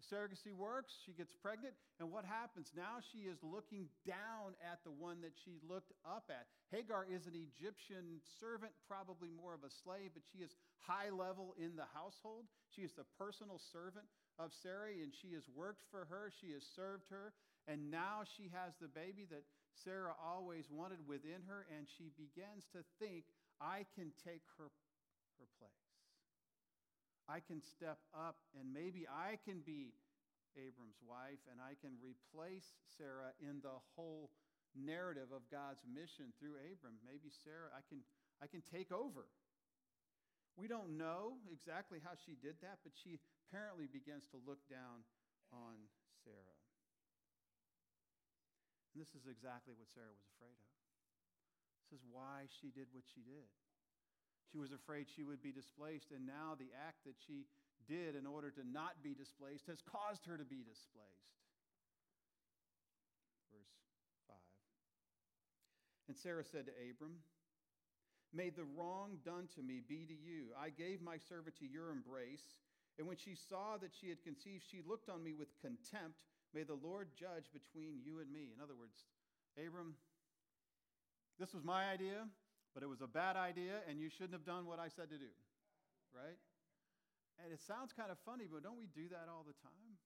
The 0.00 0.08
surrogacy 0.08 0.56
works. 0.56 0.96
She 1.04 1.12
gets 1.12 1.36
pregnant, 1.36 1.76
and 2.00 2.08
what 2.10 2.24
happens? 2.24 2.72
Now 2.72 3.04
she 3.12 3.28
is 3.28 3.36
looking 3.44 3.92
down 4.08 4.56
at 4.64 4.80
the 4.88 4.90
one 4.90 5.20
that 5.20 5.36
she 5.44 5.60
looked 5.68 5.92
up 6.04 6.32
at. 6.32 6.48
Hagar 6.72 7.04
is 7.04 7.28
an 7.28 7.36
Egyptian 7.36 8.24
servant, 8.40 8.72
probably 8.88 9.28
more 9.28 9.52
of 9.52 9.62
a 9.62 9.70
slave, 9.84 10.16
but 10.16 10.24
she 10.32 10.40
is 10.40 10.56
high 10.80 11.12
level 11.12 11.54
in 11.60 11.76
the 11.76 11.88
household. 11.92 12.48
She 12.72 12.82
is 12.82 12.96
the 12.96 13.06
personal 13.20 13.60
servant 13.72 14.08
of 14.40 14.50
Sarai, 14.64 15.04
and 15.04 15.12
she 15.12 15.36
has 15.36 15.44
worked 15.54 15.84
for 15.92 16.08
her. 16.10 16.32
She 16.40 16.52
has 16.52 16.64
served 16.74 17.06
her, 17.12 17.32
and 17.68 17.90
now 17.90 18.24
she 18.24 18.50
has 18.52 18.74
the 18.80 18.88
baby 18.88 19.28
that 19.30 19.44
Sarah 19.82 20.14
always 20.22 20.70
wanted 20.70 21.02
within 21.06 21.42
her, 21.48 21.66
and 21.74 21.86
she 21.88 22.14
begins 22.14 22.70
to 22.72 22.86
think, 23.02 23.24
I 23.60 23.86
can 23.94 24.14
take 24.22 24.46
her, 24.58 24.70
her 25.38 25.48
place. 25.58 25.90
I 27.26 27.40
can 27.40 27.62
step 27.62 27.98
up, 28.12 28.36
and 28.54 28.70
maybe 28.70 29.08
I 29.08 29.40
can 29.42 29.64
be 29.64 29.96
Abram's 30.54 31.00
wife, 31.02 31.40
and 31.50 31.58
I 31.58 31.74
can 31.80 31.98
replace 31.98 32.76
Sarah 32.94 33.34
in 33.40 33.58
the 33.64 33.80
whole 33.96 34.30
narrative 34.76 35.30
of 35.34 35.42
God's 35.50 35.82
mission 35.86 36.30
through 36.38 36.60
Abram. 36.70 37.00
Maybe 37.02 37.30
Sarah, 37.42 37.72
I 37.74 37.82
can, 37.88 38.04
I 38.42 38.46
can 38.46 38.62
take 38.70 38.92
over. 38.92 39.26
We 40.54 40.68
don't 40.70 40.94
know 40.94 41.42
exactly 41.50 41.98
how 41.98 42.14
she 42.14 42.38
did 42.38 42.54
that, 42.62 42.78
but 42.86 42.94
she 42.94 43.18
apparently 43.50 43.90
begins 43.90 44.26
to 44.30 44.38
look 44.46 44.62
down 44.70 45.02
on 45.50 45.90
Sarah. 46.22 46.63
And 48.94 49.02
this 49.02 49.10
is 49.18 49.26
exactly 49.26 49.74
what 49.74 49.90
Sarah 49.90 50.14
was 50.14 50.22
afraid 50.38 50.54
of. 50.54 50.70
This 51.82 51.98
is 51.98 52.06
why 52.06 52.46
she 52.62 52.70
did 52.70 52.86
what 52.94 53.02
she 53.10 53.26
did. 53.26 53.50
She 54.54 54.62
was 54.62 54.70
afraid 54.70 55.10
she 55.10 55.26
would 55.26 55.42
be 55.42 55.50
displaced, 55.50 56.14
and 56.14 56.22
now 56.22 56.54
the 56.54 56.70
act 56.78 57.02
that 57.02 57.18
she 57.18 57.50
did 57.90 58.14
in 58.14 58.22
order 58.22 58.54
to 58.54 58.62
not 58.62 59.02
be 59.02 59.12
displaced 59.12 59.66
has 59.66 59.82
caused 59.82 60.24
her 60.30 60.38
to 60.38 60.46
be 60.46 60.62
displaced. 60.62 61.34
Verse 63.50 63.74
5. 64.30 64.38
And 66.06 66.16
Sarah 66.16 66.46
said 66.46 66.70
to 66.70 66.74
Abram, 66.78 67.18
May 68.30 68.50
the 68.50 68.66
wrong 68.78 69.18
done 69.24 69.50
to 69.54 69.62
me 69.62 69.82
be 69.82 70.06
to 70.06 70.14
you. 70.14 70.54
I 70.54 70.70
gave 70.70 71.02
my 71.02 71.18
servant 71.18 71.58
to 71.58 71.66
your 71.66 71.90
embrace, 71.90 72.54
and 72.98 73.06
when 73.06 73.16
she 73.16 73.34
saw 73.34 73.76
that 73.82 73.90
she 73.90 74.08
had 74.08 74.22
conceived, 74.22 74.62
she 74.70 74.82
looked 74.86 75.10
on 75.10 75.22
me 75.22 75.34
with 75.34 75.50
contempt. 75.60 76.22
May 76.54 76.62
the 76.62 76.78
Lord 76.78 77.10
judge 77.18 77.50
between 77.50 77.98
you 77.98 78.22
and 78.22 78.30
me. 78.30 78.54
In 78.54 78.62
other 78.62 78.78
words, 78.78 78.94
Abram, 79.58 79.98
this 81.34 81.50
was 81.50 81.66
my 81.66 81.90
idea, 81.90 82.22
but 82.72 82.86
it 82.86 82.88
was 82.88 83.02
a 83.02 83.10
bad 83.10 83.34
idea, 83.34 83.82
and 83.90 83.98
you 83.98 84.06
shouldn't 84.06 84.38
have 84.38 84.46
done 84.46 84.64
what 84.64 84.78
I 84.78 84.86
said 84.86 85.10
to 85.10 85.18
do. 85.18 85.34
Right? 86.14 86.38
And 87.42 87.50
it 87.50 87.58
sounds 87.66 87.90
kind 87.90 88.14
of 88.14 88.22
funny, 88.22 88.46
but 88.46 88.62
don't 88.62 88.78
we 88.78 88.86
do 88.86 89.10
that 89.10 89.26
all 89.26 89.42
the 89.42 89.58
time? 89.66 89.98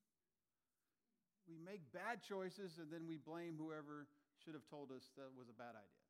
We 1.44 1.60
make 1.60 1.84
bad 1.92 2.24
choices, 2.24 2.80
and 2.80 2.88
then 2.88 3.04
we 3.04 3.20
blame 3.20 3.60
whoever 3.60 4.08
should 4.40 4.56
have 4.56 4.64
told 4.72 4.88
us 4.88 5.12
that 5.20 5.28
was 5.36 5.52
a 5.52 5.56
bad 5.56 5.76
idea. 5.76 6.08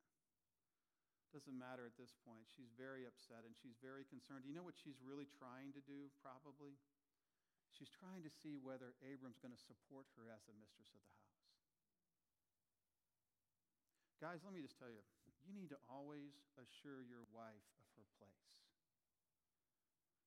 Doesn't 1.35 1.53
matter 1.53 1.85
at 1.85 1.93
this 1.99 2.15
point. 2.25 2.47
She's 2.49 2.73
very 2.73 3.05
upset 3.05 3.45
and 3.45 3.53
she's 3.53 3.77
very 3.85 4.01
concerned. 4.09 4.41
Do 4.41 4.49
you 4.49 4.57
know 4.57 4.65
what 4.65 4.73
she's 4.81 4.97
really 4.97 5.29
trying 5.29 5.69
to 5.77 5.81
do, 5.85 6.09
probably? 6.25 6.73
She's 7.75 7.91
trying 7.91 8.25
to 8.27 8.31
see 8.43 8.59
whether 8.59 8.97
Abram's 9.01 9.39
going 9.39 9.55
to 9.55 9.63
support 9.69 10.09
her 10.19 10.27
as 10.29 10.41
the 10.49 10.55
mistress 10.57 10.89
of 10.91 10.99
the 10.99 11.13
house. 11.15 11.39
Guys, 14.19 14.43
let 14.43 14.51
me 14.51 14.59
just 14.59 14.75
tell 14.75 14.91
you 14.91 14.99
you 15.47 15.55
need 15.55 15.71
to 15.71 15.79
always 15.87 16.35
assure 16.59 17.01
your 17.07 17.23
wife 17.31 17.65
of 17.79 17.87
her 17.95 18.05
place. 18.19 18.45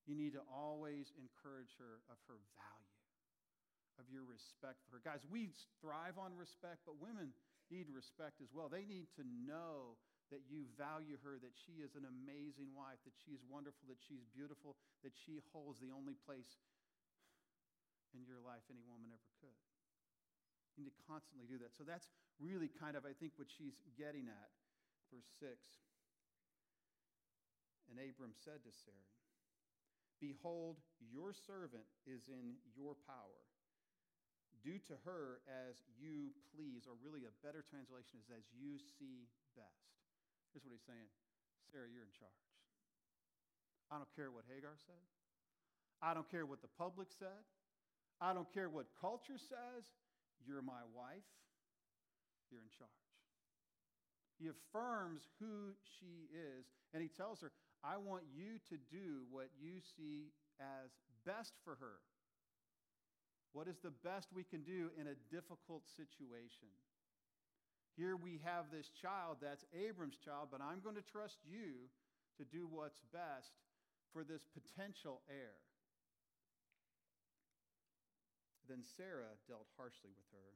You 0.09 0.19
need 0.19 0.35
to 0.35 0.43
always 0.51 1.13
encourage 1.15 1.71
her 1.79 2.03
of 2.11 2.19
her 2.27 2.41
value, 2.59 2.99
of 4.03 4.11
your 4.11 4.27
respect 4.27 4.83
for 4.83 4.99
her. 4.99 5.03
Guys, 5.05 5.23
we 5.31 5.55
thrive 5.79 6.19
on 6.19 6.35
respect, 6.35 6.83
but 6.89 6.99
women 6.99 7.31
need 7.71 7.87
respect 7.93 8.43
as 8.43 8.51
well. 8.51 8.67
They 8.67 8.83
need 8.83 9.07
to 9.15 9.25
know 9.47 9.95
that 10.35 10.43
you 10.49 10.65
value 10.81 11.21
her, 11.23 11.37
that 11.39 11.55
she 11.55 11.85
is 11.85 11.95
an 11.95 12.09
amazing 12.09 12.73
wife, 12.73 12.99
that 13.05 13.15
she 13.21 13.37
is 13.37 13.45
wonderful, 13.47 13.85
that 13.87 14.01
she's 14.01 14.25
beautiful, 14.33 14.75
that 15.05 15.13
she 15.13 15.39
holds 15.53 15.79
the 15.79 15.93
only 15.93 16.17
place 16.25 16.59
in 18.13 18.25
your 18.25 18.41
life 18.41 18.65
any 18.69 18.85
woman 18.85 19.11
ever 19.13 19.31
could. 19.41 19.61
You 20.77 20.89
need 20.89 20.97
to 20.97 21.05
constantly 21.05 21.45
do 21.45 21.61
that. 21.61 21.77
So 21.77 21.85
that's 21.85 22.09
really 22.41 22.73
kind 22.73 22.97
of, 22.97 23.05
I 23.05 23.13
think, 23.13 23.37
what 23.37 23.53
she's 23.53 23.77
getting 23.97 24.29
at. 24.29 24.51
Verse 25.13 25.29
6. 25.37 25.53
And 27.93 28.01
Abram 28.01 28.33
said 28.33 28.65
to 28.65 28.73
Sarah, 28.73 29.13
Behold, 30.17 30.81
your 31.13 31.37
servant 31.37 31.85
is 32.09 32.31
in 32.31 32.57
your 32.73 32.97
power. 33.05 33.43
Do 34.63 34.79
to 34.89 34.97
her 35.03 35.43
as 35.51 35.83
you 35.99 36.31
please, 36.55 36.87
or 36.87 36.95
really 37.03 37.27
a 37.27 37.35
better 37.43 37.67
translation 37.67 38.23
is 38.23 38.31
as 38.31 38.47
you 38.55 38.79
see 38.79 39.27
best. 39.59 39.93
Here's 40.55 40.63
what 40.63 40.71
he's 40.71 40.87
saying 40.87 41.11
Sarah, 41.69 41.91
you're 41.91 42.07
in 42.07 42.15
charge. 42.15 42.47
I 43.91 43.99
don't 44.01 44.09
care 44.17 44.33
what 44.33 44.49
Hagar 44.49 44.79
said. 44.79 45.05
I 46.01 46.15
don't 46.15 46.29
care 46.31 46.47
what 46.47 46.63
the 46.63 46.73
public 46.81 47.11
said. 47.13 47.45
I 48.23 48.33
don't 48.33 48.47
care 48.55 48.71
what 48.71 48.87
culture 49.01 49.37
says, 49.37 49.83
you're 50.47 50.63
my 50.63 50.87
wife, 50.95 51.27
you're 52.51 52.63
in 52.63 52.71
charge. 52.79 52.91
He 54.39 54.47
affirms 54.47 55.27
who 55.41 55.75
she 55.99 56.31
is, 56.31 56.71
and 56.95 57.03
he 57.03 57.09
tells 57.11 57.41
her, 57.43 57.51
I 57.83 57.99
want 57.99 58.23
you 58.31 58.63
to 58.71 58.79
do 58.95 59.27
what 59.31 59.51
you 59.59 59.83
see 59.99 60.31
as 60.63 60.95
best 61.27 61.53
for 61.65 61.75
her. 61.83 61.99
What 63.53 63.67
is 63.67 63.83
the 63.83 63.93
best 64.07 64.29
we 64.33 64.45
can 64.45 64.63
do 64.63 64.95
in 64.95 65.11
a 65.11 65.19
difficult 65.35 65.83
situation? 65.91 66.71
Here 67.99 68.17
we 68.17 68.41
have 68.45 68.71
this 68.71 68.89
child 69.03 69.39
that's 69.43 69.67
Abram's 69.75 70.17
child, 70.17 70.49
but 70.51 70.63
I'm 70.63 70.81
going 70.81 70.97
to 70.97 71.13
trust 71.13 71.39
you 71.45 71.91
to 72.39 72.45
do 72.45 72.67
what's 72.71 73.03
best 73.13 73.53
for 74.15 74.25
this 74.25 74.47
potential 74.55 75.21
heir. 75.29 75.59
Then 78.69 78.87
Sarah 78.97 79.35
dealt 79.51 79.69
harshly 79.75 80.15
with 80.15 80.29
her, 80.31 80.51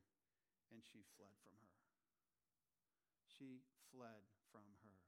and 0.70 0.80
she 0.82 1.02
fled 1.18 1.34
from 1.42 1.54
her. 1.58 1.74
She 3.26 3.62
fled 3.90 4.24
from 4.54 4.66
her. 4.86 4.98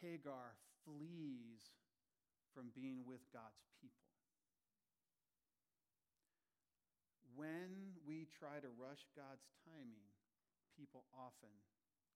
Hagar 0.00 0.56
flees 0.84 1.72
from 2.52 2.70
being 2.76 3.02
with 3.08 3.24
God's 3.32 3.64
people. 3.80 4.14
When 7.34 7.98
we 8.06 8.28
try 8.38 8.62
to 8.62 8.70
rush 8.78 9.02
God's 9.16 9.42
timing, 9.66 10.06
people 10.78 11.02
often 11.18 11.50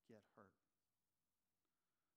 get 0.06 0.22
hurt. 0.36 0.54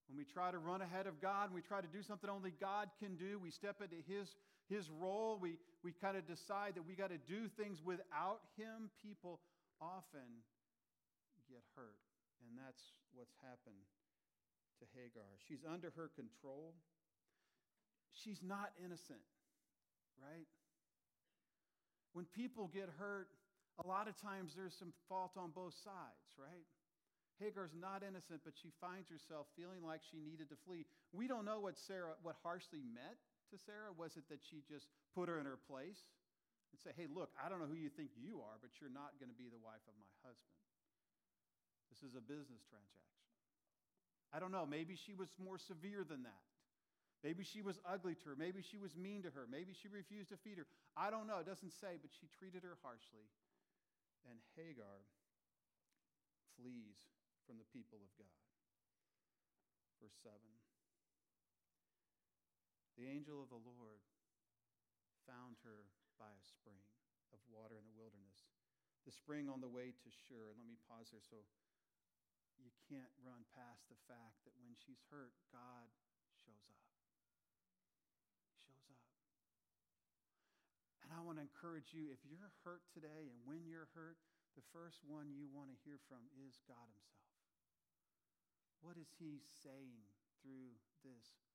When 0.05 0.17
we 0.17 0.25
try 0.25 0.51
to 0.51 0.59
run 0.59 0.81
ahead 0.83 1.07
of 1.07 1.21
God 1.21 1.49
and 1.49 1.55
we 1.55 1.61
try 1.61 1.81
to 1.81 1.87
do 1.87 2.03
something 2.03 2.29
only 2.29 2.53
God 2.59 2.91
can 2.99 3.15
do, 3.15 3.39
we 3.39 3.49
step 3.49 3.81
into 3.81 3.97
His 4.05 4.27
his 4.69 4.89
role. 4.89 5.37
We, 5.41 5.57
we 5.83 5.91
kind 5.91 6.17
of 6.17 6.27
decide 6.27 6.75
that 6.75 6.85
we 6.85 6.93
got 6.93 7.09
to 7.09 7.21
do 7.29 7.47
things 7.57 7.81
without 7.83 8.41
him. 8.57 8.89
People 9.01 9.39
often 9.81 10.45
get 11.49 11.63
hurt. 11.75 11.99
And 12.47 12.57
that's 12.57 12.81
what's 13.13 13.33
happened 13.41 13.85
to 14.81 14.85
Hagar. 14.97 15.37
She's 15.47 15.61
under 15.65 15.93
her 15.95 16.09
control. 16.15 16.73
She's 18.13 18.41
not 18.43 18.73
innocent, 18.83 19.23
right? 20.19 20.49
When 22.13 22.25
people 22.25 22.69
get 22.73 22.89
hurt, 22.99 23.29
a 23.79 23.87
lot 23.87 24.09
of 24.09 24.19
times 24.19 24.51
there's 24.55 24.75
some 24.75 24.91
fault 25.07 25.37
on 25.37 25.51
both 25.55 25.73
sides, 25.79 26.35
right? 26.35 26.67
Hagar's 27.39 27.71
not 27.73 28.03
innocent, 28.03 28.41
but 28.43 28.53
she 28.53 28.69
finds 28.81 29.09
herself 29.09 29.47
feeling 29.55 29.81
like 29.81 30.01
she 30.11 30.19
needed 30.19 30.49
to 30.49 30.57
flee. 30.67 30.85
We 31.13 31.27
don't 31.27 31.45
know 31.45 31.59
what 31.59 31.79
Sarah, 31.79 32.13
what 32.21 32.35
harshly 32.43 32.83
meant 32.83 33.17
to 33.51 33.59
Sarah. 33.59 33.91
Was 33.93 34.15
it 34.15 34.25
that 34.31 34.41
she 34.41 34.63
just 34.65 34.87
put 35.13 35.27
her 35.27 35.37
in 35.37 35.45
her 35.45 35.59
place 35.59 35.99
and 36.71 36.79
say, 36.79 36.95
hey, 36.95 37.11
look, 37.11 37.31
I 37.35 37.51
don't 37.51 37.59
know 37.59 37.67
who 37.67 37.77
you 37.77 37.91
think 37.91 38.15
you 38.15 38.39
are, 38.39 38.57
but 38.63 38.71
you're 38.79 38.93
not 38.93 39.19
going 39.19 39.31
to 39.31 39.37
be 39.37 39.51
the 39.51 39.59
wife 39.59 39.83
of 39.85 39.95
my 39.99 40.11
husband? 40.23 40.55
This 41.91 42.01
is 42.07 42.15
a 42.15 42.23
business 42.23 42.63
transaction. 42.71 43.27
I 44.31 44.39
don't 44.39 44.55
know. 44.55 44.63
Maybe 44.63 44.95
she 44.95 45.11
was 45.11 45.27
more 45.35 45.59
severe 45.59 46.07
than 46.07 46.23
that. 46.23 46.47
Maybe 47.21 47.43
she 47.43 47.61
was 47.61 47.77
ugly 47.85 48.15
to 48.23 48.33
her. 48.33 48.35
Maybe 48.39 48.63
she 48.63 48.79
was 48.79 48.95
mean 48.95 49.21
to 49.27 49.31
her. 49.35 49.45
Maybe 49.45 49.75
she 49.75 49.91
refused 49.91 50.33
to 50.33 50.39
feed 50.41 50.57
her. 50.57 50.65
I 50.97 51.11
don't 51.11 51.27
know. 51.27 51.43
It 51.43 51.45
doesn't 51.45 51.75
say, 51.77 51.99
but 52.01 52.09
she 52.09 52.25
treated 52.39 52.63
her 52.63 52.79
harshly. 52.81 53.27
And 54.25 54.39
Hagar 54.57 55.05
flees 56.57 56.97
from 57.45 57.61
the 57.61 57.67
people 57.69 58.01
of 58.01 58.09
God. 58.17 58.41
Verse 60.01 60.17
7 60.23 60.33
The 63.01 63.09
angel 63.09 63.41
of 63.41 63.49
the 63.49 63.57
Lord 63.57 64.05
found 65.25 65.57
her 65.65 65.89
by 66.21 66.29
a 66.29 66.45
spring 66.45 66.85
of 67.33 67.41
water 67.49 67.73
in 67.73 67.89
the 67.89 67.97
wilderness, 67.97 68.45
the 69.09 69.09
spring 69.09 69.49
on 69.49 69.57
the 69.57 69.73
way 69.73 69.89
to 69.89 70.09
Shur. 70.13 70.53
And 70.53 70.61
let 70.61 70.69
me 70.69 70.77
pause 70.85 71.09
there 71.09 71.25
so 71.25 71.41
you 72.61 72.69
can't 72.85 73.09
run 73.25 73.41
past 73.57 73.89
the 73.89 73.97
fact 74.05 74.45
that 74.45 74.53
when 74.61 74.77
she's 74.77 75.01
hurt, 75.09 75.33
God 75.49 75.89
shows 76.45 76.61
up. 76.69 76.85
He 78.69 78.69
shows 78.69 78.85
up. 78.93 79.01
And 81.01 81.09
I 81.09 81.25
want 81.25 81.41
to 81.41 81.45
encourage 81.49 81.97
you 81.97 82.13
if 82.13 82.21
you're 82.21 82.53
hurt 82.61 82.85
today 82.93 83.33
and 83.33 83.41
when 83.49 83.65
you're 83.65 83.89
hurt, 83.97 84.21
the 84.53 84.69
first 84.69 85.01
one 85.01 85.33
you 85.33 85.49
want 85.49 85.73
to 85.73 85.81
hear 85.81 85.97
from 86.05 86.21
is 86.37 86.61
God 86.69 86.85
Himself. 86.93 87.33
What 88.85 88.93
is 89.01 89.09
He 89.17 89.41
saying 89.65 90.05
through 90.45 90.77
this? 91.01 91.50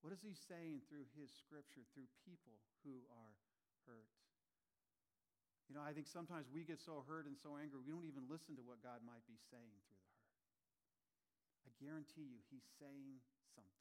What 0.00 0.16
is 0.16 0.24
He 0.24 0.32
saying 0.32 0.84
through 0.88 1.04
His 1.16 1.28
scripture, 1.32 1.84
through 1.92 2.08
people 2.24 2.56
who 2.84 3.04
are 3.12 3.34
hurt? 3.84 4.08
You 5.68 5.78
know, 5.78 5.84
I 5.84 5.94
think 5.94 6.10
sometimes 6.10 6.50
we 6.50 6.66
get 6.66 6.82
so 6.82 7.04
hurt 7.06 7.30
and 7.30 7.38
so 7.38 7.54
angry, 7.54 7.78
we 7.78 7.94
don't 7.94 8.08
even 8.08 8.26
listen 8.26 8.58
to 8.58 8.64
what 8.64 8.82
God 8.82 9.04
might 9.06 9.22
be 9.30 9.38
saying 9.52 9.76
through 9.86 10.00
the 10.02 10.10
hurt. 10.18 10.34
I 11.68 11.70
guarantee 11.78 12.26
you, 12.26 12.40
He's 12.50 12.66
saying 12.80 13.22
something. 13.54 13.80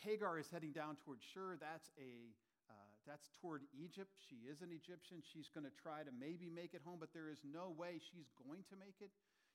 Hagar 0.00 0.40
is 0.40 0.48
heading 0.48 0.72
down 0.72 0.96
toward 1.04 1.20
Shur. 1.20 1.60
That's 1.60 1.92
a 2.00 2.32
uh, 2.70 2.90
that's 3.02 3.28
toward 3.42 3.66
Egypt. 3.74 4.14
She 4.30 4.46
is 4.46 4.62
an 4.62 4.70
Egyptian. 4.70 5.20
She's 5.20 5.50
going 5.50 5.66
to 5.66 5.74
try 5.74 6.06
to 6.06 6.12
maybe 6.14 6.48
make 6.48 6.72
it 6.72 6.80
home, 6.86 7.02
but 7.02 7.10
there 7.12 7.28
is 7.28 7.42
no 7.42 7.74
way 7.74 7.98
she's 7.98 8.30
going 8.46 8.62
to 8.70 8.76
make 8.78 9.02
it. 9.02 9.10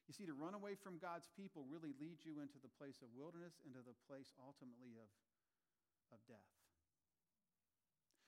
You 0.05 0.13
see, 0.13 0.25
to 0.29 0.37
run 0.37 0.53
away 0.53 0.77
from 0.77 1.01
God's 1.01 1.25
people 1.33 1.65
really 1.65 1.93
leads 1.97 2.21
you 2.25 2.37
into 2.37 2.61
the 2.61 2.69
place 2.77 3.01
of 3.01 3.09
wilderness, 3.17 3.57
into 3.65 3.81
the 3.81 3.97
place 4.05 4.29
ultimately 4.37 4.93
of, 5.01 5.09
of 6.13 6.21
death. 6.29 6.53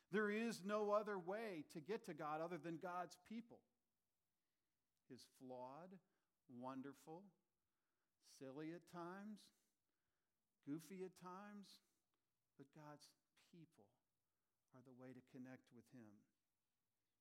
There 0.10 0.32
is 0.32 0.64
no 0.66 0.92
other 0.92 1.20
way 1.20 1.68
to 1.74 1.80
get 1.84 2.06
to 2.06 2.16
God 2.16 2.42
other 2.42 2.58
than 2.58 2.80
God's 2.82 3.20
people. 3.30 3.60
His 5.12 5.22
flawed, 5.38 5.94
wonderful, 6.50 7.24
silly 8.40 8.74
at 8.74 8.88
times, 8.90 9.40
goofy 10.66 11.04
at 11.04 11.14
times, 11.20 11.84
but 12.58 12.68
God's 12.74 13.08
people 13.54 13.86
are 14.76 14.84
the 14.84 14.98
way 14.98 15.14
to 15.14 15.24
connect 15.32 15.68
with 15.76 15.86
Him. 15.94 16.10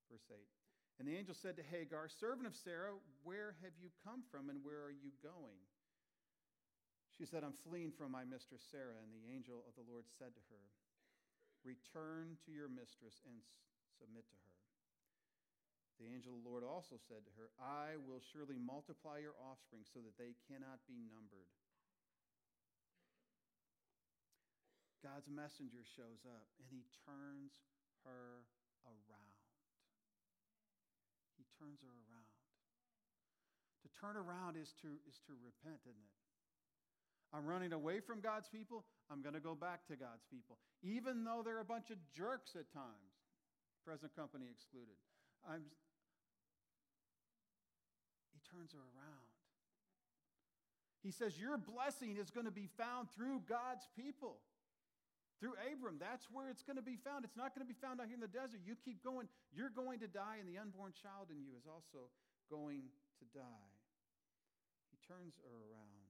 Verse 0.09 0.27
8. 0.31 0.66
And 0.97 1.05
the 1.05 1.13
angel 1.13 1.37
said 1.37 1.57
to 1.61 1.65
Hagar, 1.69 2.09
Servant 2.09 2.49
of 2.49 2.57
Sarah, 2.57 2.97
where 3.21 3.53
have 3.61 3.77
you 3.77 3.93
come 4.01 4.25
from 4.33 4.49
and 4.49 4.65
where 4.65 4.81
are 4.81 4.93
you 4.93 5.13
going? 5.21 5.61
She 7.13 7.25
said, 7.25 7.45
I'm 7.45 7.57
fleeing 7.65 7.93
from 7.93 8.13
my 8.13 8.25
mistress 8.25 8.65
Sarah. 8.65 8.97
And 8.97 9.13
the 9.13 9.29
angel 9.29 9.61
of 9.69 9.77
the 9.77 9.85
Lord 9.85 10.09
said 10.17 10.33
to 10.33 10.43
her, 10.49 10.63
Return 11.65 12.37
to 12.45 12.51
your 12.53 12.69
mistress 12.69 13.21
and 13.25 13.37
submit 13.97 14.25
to 14.29 14.37
her. 14.37 14.57
The 15.97 16.09
angel 16.13 16.37
of 16.37 16.45
the 16.45 16.49
Lord 16.49 16.61
also 16.61 17.01
said 17.09 17.25
to 17.25 17.33
her, 17.41 17.49
I 17.57 17.97
will 17.97 18.21
surely 18.21 18.61
multiply 18.61 19.17
your 19.17 19.33
offspring 19.41 19.81
so 19.81 19.97
that 20.05 20.13
they 20.21 20.37
cannot 20.45 20.85
be 20.85 21.01
numbered. 21.09 21.49
God's 25.01 25.29
messenger 25.29 25.81
shows 25.81 26.21
up 26.25 26.45
and 26.61 26.69
he 26.69 26.85
turns 27.05 27.57
her 28.05 28.45
around 28.85 29.26
turns 31.57 31.81
her 31.81 31.89
around. 31.89 32.31
To 33.83 33.87
turn 33.97 34.15
around 34.15 34.55
is 34.57 34.73
to, 34.81 34.89
is 35.09 35.17
to 35.25 35.33
repent, 35.41 35.81
isn't 35.85 36.07
it? 36.07 36.17
I'm 37.33 37.45
running 37.45 37.73
away 37.73 37.99
from 37.99 38.21
God's 38.21 38.47
people. 38.47 38.85
I'm 39.11 39.21
going 39.21 39.35
to 39.35 39.43
go 39.43 39.53
back 39.53 39.85
to 39.87 39.95
God's 39.95 40.23
people. 40.31 40.57
Even 40.81 41.25
though 41.25 41.41
they're 41.43 41.59
a 41.59 41.67
bunch 41.67 41.91
of 41.91 41.97
jerks 42.15 42.55
at 42.55 42.71
times, 42.71 43.17
present 43.83 44.15
company 44.15 44.45
excluded. 44.51 44.95
I'm, 45.43 45.63
he 48.31 48.39
turns 48.47 48.71
her 48.71 48.79
around. 48.79 49.31
He 51.03 51.11
says, 51.11 51.39
Your 51.39 51.57
blessing 51.57 52.17
is 52.17 52.29
going 52.29 52.45
to 52.45 52.51
be 52.51 52.69
found 52.77 53.07
through 53.11 53.43
God's 53.47 53.87
people 53.95 54.37
through 55.39 55.53
Abram. 55.69 56.01
That's 56.01 56.25
where 56.33 56.49
it's 56.49 56.65
going 56.65 56.81
to 56.81 56.85
be 56.85 56.97
found. 56.97 57.25
It's 57.25 57.37
not 57.37 57.53
going 57.53 57.65
to 57.65 57.71
be 57.71 57.77
found 57.77 58.01
out 58.01 58.09
here 58.09 58.17
in 58.17 58.25
the 58.25 58.31
desert. 58.31 58.65
You 58.65 58.73
keep 58.77 59.01
going, 59.05 59.29
you're 59.53 59.73
going 59.73 60.01
to 60.01 60.09
die, 60.09 60.41
and 60.41 60.49
the 60.49 60.57
unborn 60.57 60.93
child 60.97 61.29
in 61.29 61.41
you 61.45 61.53
is 61.53 61.69
also 61.69 62.09
going 62.49 62.89
to 63.21 63.25
die. 63.33 63.73
He 64.89 64.97
turns 65.05 65.37
her 65.45 65.57
around. 65.69 66.09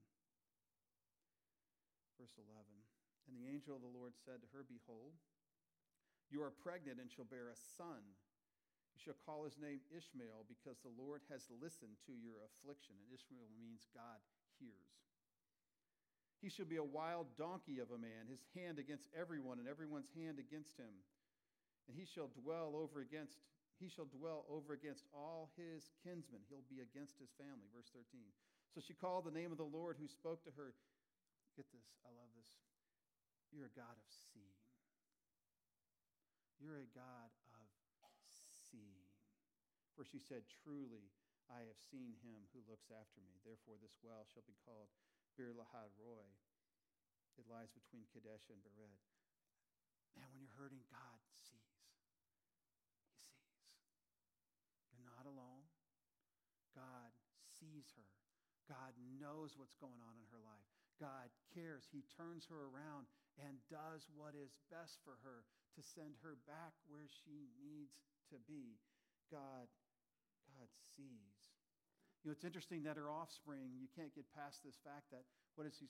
Verse 2.18 2.34
11 2.40 2.66
And 3.30 3.36
the 3.38 3.46
angel 3.52 3.78
of 3.78 3.84
the 3.84 3.94
Lord 3.94 4.16
said 4.16 4.42
to 4.42 4.50
her, 4.56 4.66
Behold, 4.66 5.13
you 6.32 6.44
are 6.44 6.52
pregnant 6.52 7.00
and 7.00 7.12
shall 7.12 7.28
bear 7.28 7.52
a 7.52 7.60
son. 7.78 8.04
You 8.96 9.00
shall 9.00 9.20
call 9.24 9.46
his 9.46 9.62
name 9.62 9.86
Ishmael 9.94 10.50
because 10.50 10.82
the 10.82 10.96
Lord 10.98 11.22
has 11.30 11.46
listened 11.54 12.02
to 12.10 12.13
your 12.18 12.42
affliction. 12.44 12.98
And 12.98 13.08
Ishmael 13.13 13.48
means 13.54 13.86
God 13.94 14.20
hears. 14.58 15.07
He 16.41 16.50
shall 16.50 16.69
be 16.69 16.78
a 16.78 16.86
wild 16.86 17.28
donkey 17.38 17.80
of 17.82 17.89
a 17.89 17.97
man, 17.97 18.30
his 18.30 18.45
hand 18.54 18.78
against 18.78 19.10
everyone, 19.17 19.58
and 19.58 19.67
everyone's 19.67 20.10
hand 20.13 20.38
against 20.38 20.78
him. 20.78 20.93
And 21.89 21.97
he 21.97 22.06
shall 22.06 22.30
dwell 22.43 22.78
over 22.78 23.02
against 23.02 23.38
he 23.78 23.93
shall 23.93 24.10
dwell 24.10 24.41
over 24.50 24.73
against 24.73 25.06
all 25.13 25.54
his 25.54 25.93
kinsmen. 26.02 26.41
He'll 26.50 26.65
be 26.65 26.82
against 26.82 27.21
his 27.21 27.30
family. 27.38 27.69
Verse 27.69 27.93
13. 27.93 28.26
So 28.73 28.82
she 28.82 28.97
called 28.97 29.30
the 29.30 29.34
name 29.34 29.54
of 29.54 29.62
the 29.62 29.69
Lord 29.69 30.02
who 30.02 30.10
spoke 30.10 30.41
to 30.50 30.54
her. 30.58 30.73
Get 31.54 31.69
this, 31.69 31.86
I 32.02 32.10
love 32.10 32.30
this. 32.34 32.50
You're 33.54 33.69
a 33.69 33.78
God 33.78 33.93
of 33.93 34.10
seeing. 34.10 34.65
You're 36.58 36.82
a 36.82 36.89
God 36.89 37.30
of 37.54 37.69
seeing. 38.73 39.06
For 39.93 40.02
she 40.02 40.17
said, 40.17 40.41
Truly, 40.65 41.13
I 41.50 41.62
have 41.65 41.78
seen 41.93 42.17
him 42.26 42.50
who 42.54 42.65
looks 42.65 42.89
after 42.89 43.21
me. 43.21 43.38
Therefore, 43.45 43.78
this 43.78 43.93
well 44.02 44.26
shall 44.26 44.45
be 44.50 44.58
called 44.65 44.89
Beer-lahai-roi. 45.38 46.28
It 47.38 47.45
lies 47.45 47.69
between 47.69 48.10
Kadesh 48.10 48.50
and 48.50 48.58
Bered. 48.65 49.06
Man, 50.17 50.26
when 50.34 50.41
you're 50.41 50.58
hurting, 50.58 50.82
God 50.89 51.21
sees. 51.30 51.93
He 53.06 53.21
sees. 53.21 53.62
You're 54.89 55.06
not 55.06 55.30
alone. 55.30 55.69
God 56.73 57.13
sees 57.62 57.93
her. 57.93 58.10
God 58.65 58.97
knows 59.21 59.54
what's 59.54 59.78
going 59.78 60.02
on 60.02 60.17
in 60.17 60.28
her 60.34 60.41
life. 60.41 60.65
God 60.97 61.30
cares. 61.54 61.86
He 61.93 62.02
turns 62.17 62.50
her 62.50 62.73
around 62.73 63.06
and 63.38 63.62
does 63.69 64.10
what 64.17 64.34
is 64.34 64.58
best 64.73 64.97
for 65.06 65.21
her 65.21 65.45
to 65.78 65.82
send 65.86 66.17
her 66.26 66.41
back 66.50 66.73
where 66.89 67.06
she 67.06 67.54
needs 67.62 68.02
to 68.34 68.41
be. 68.50 68.82
God, 69.30 69.69
God 70.50 70.69
sees. 70.97 71.57
You 72.28 72.36
know, 72.36 72.44
it's 72.44 72.44
interesting 72.44 72.84
that 72.84 73.00
her 73.00 73.08
offspring, 73.08 73.80
you 73.80 73.88
can't 73.96 74.12
get 74.12 74.28
past 74.36 74.60
this 74.60 74.76
fact 74.84 75.16
that 75.16 75.24
what 75.56 75.63
is 75.63 75.80
he? 75.80 75.88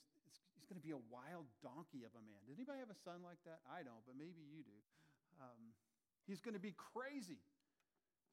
He's 0.54 0.70
going 0.70 0.78
to 0.78 0.86
be 0.86 0.94
a 0.94 1.02
wild 1.10 1.50
donkey 1.66 2.06
of 2.06 2.14
a 2.14 2.22
man. 2.22 2.38
Did 2.46 2.62
anybody 2.62 2.78
have 2.78 2.94
a 2.94 3.02
son 3.02 3.26
like 3.26 3.42
that? 3.50 3.66
I 3.66 3.82
don't, 3.82 4.06
but 4.06 4.14
maybe 4.14 4.46
you 4.46 4.62
do. 4.62 4.78
Um, 5.42 5.74
he's 6.30 6.38
going 6.38 6.54
to 6.54 6.62
be 6.62 6.78
crazy. 6.78 7.42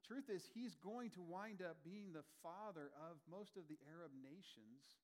Truth 0.05 0.29
is, 0.29 0.45
he's 0.53 0.77
going 0.85 1.17
to 1.17 1.25
wind 1.25 1.65
up 1.65 1.81
being 1.81 2.13
the 2.13 2.29
father 2.45 2.93
of 3.09 3.17
most 3.25 3.57
of 3.57 3.73
the 3.73 3.81
Arab 3.89 4.13
nations, 4.21 5.01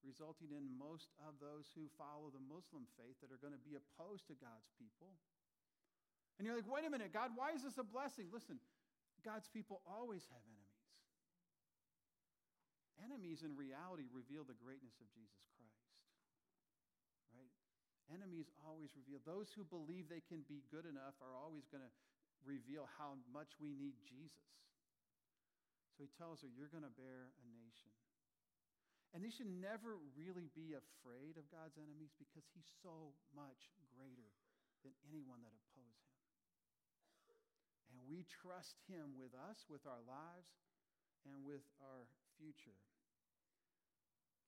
resulting 0.00 0.56
in 0.56 0.64
most 0.72 1.12
of 1.28 1.36
those 1.36 1.68
who 1.76 1.84
follow 2.00 2.32
the 2.32 2.40
Muslim 2.40 2.88
faith 2.96 3.20
that 3.20 3.28
are 3.28 3.44
going 3.44 3.52
to 3.52 3.60
be 3.60 3.76
opposed 3.76 4.24
to 4.32 4.34
God's 4.40 4.72
people. 4.80 5.20
And 6.40 6.48
you're 6.48 6.56
like, 6.56 6.64
wait 6.64 6.88
a 6.88 6.88
minute, 6.88 7.12
God, 7.12 7.36
why 7.36 7.52
is 7.52 7.60
this 7.60 7.76
a 7.76 7.84
blessing? 7.84 8.32
Listen, 8.32 8.56
God's 9.20 9.52
people 9.52 9.84
always 9.84 10.24
have 10.32 10.40
enemies 10.48 10.61
enemies 13.02 13.42
in 13.42 13.58
reality 13.58 14.06
reveal 14.10 14.46
the 14.46 14.56
greatness 14.58 14.94
of 15.02 15.08
Jesus 15.12 15.42
Christ. 15.58 15.86
Right? 17.34 17.52
Enemies 18.14 18.48
always 18.62 18.94
reveal. 18.94 19.20
Those 19.22 19.50
who 19.52 19.66
believe 19.66 20.06
they 20.06 20.24
can 20.24 20.46
be 20.46 20.62
good 20.70 20.86
enough 20.86 21.18
are 21.18 21.34
always 21.34 21.66
going 21.68 21.82
to 21.82 21.92
reveal 22.42 22.90
how 22.98 23.18
much 23.30 23.54
we 23.62 23.74
need 23.74 23.94
Jesus. 24.02 24.50
So 25.94 26.06
he 26.06 26.10
tells 26.18 26.42
her, 26.42 26.50
You're 26.50 26.72
going 26.72 26.86
to 26.86 26.96
bear 26.98 27.30
a 27.30 27.46
nation. 27.52 27.92
And 29.12 29.20
you 29.20 29.28
should 29.28 29.50
never 29.50 30.00
really 30.16 30.48
be 30.56 30.72
afraid 30.72 31.36
of 31.36 31.44
God's 31.52 31.76
enemies 31.76 32.16
because 32.16 32.48
he's 32.56 32.70
so 32.80 33.12
much 33.36 33.68
greater 33.92 34.32
than 34.80 34.96
anyone 35.04 35.44
that 35.44 35.52
oppose 35.52 36.00
him. 36.00 36.16
And 37.92 38.00
we 38.08 38.24
trust 38.24 38.80
him 38.88 39.12
with 39.20 39.36
us, 39.36 39.68
with 39.68 39.84
our 39.84 40.00
lives, 40.08 40.48
and 41.28 41.44
with 41.44 41.60
our 41.84 42.08
future. 42.42 42.74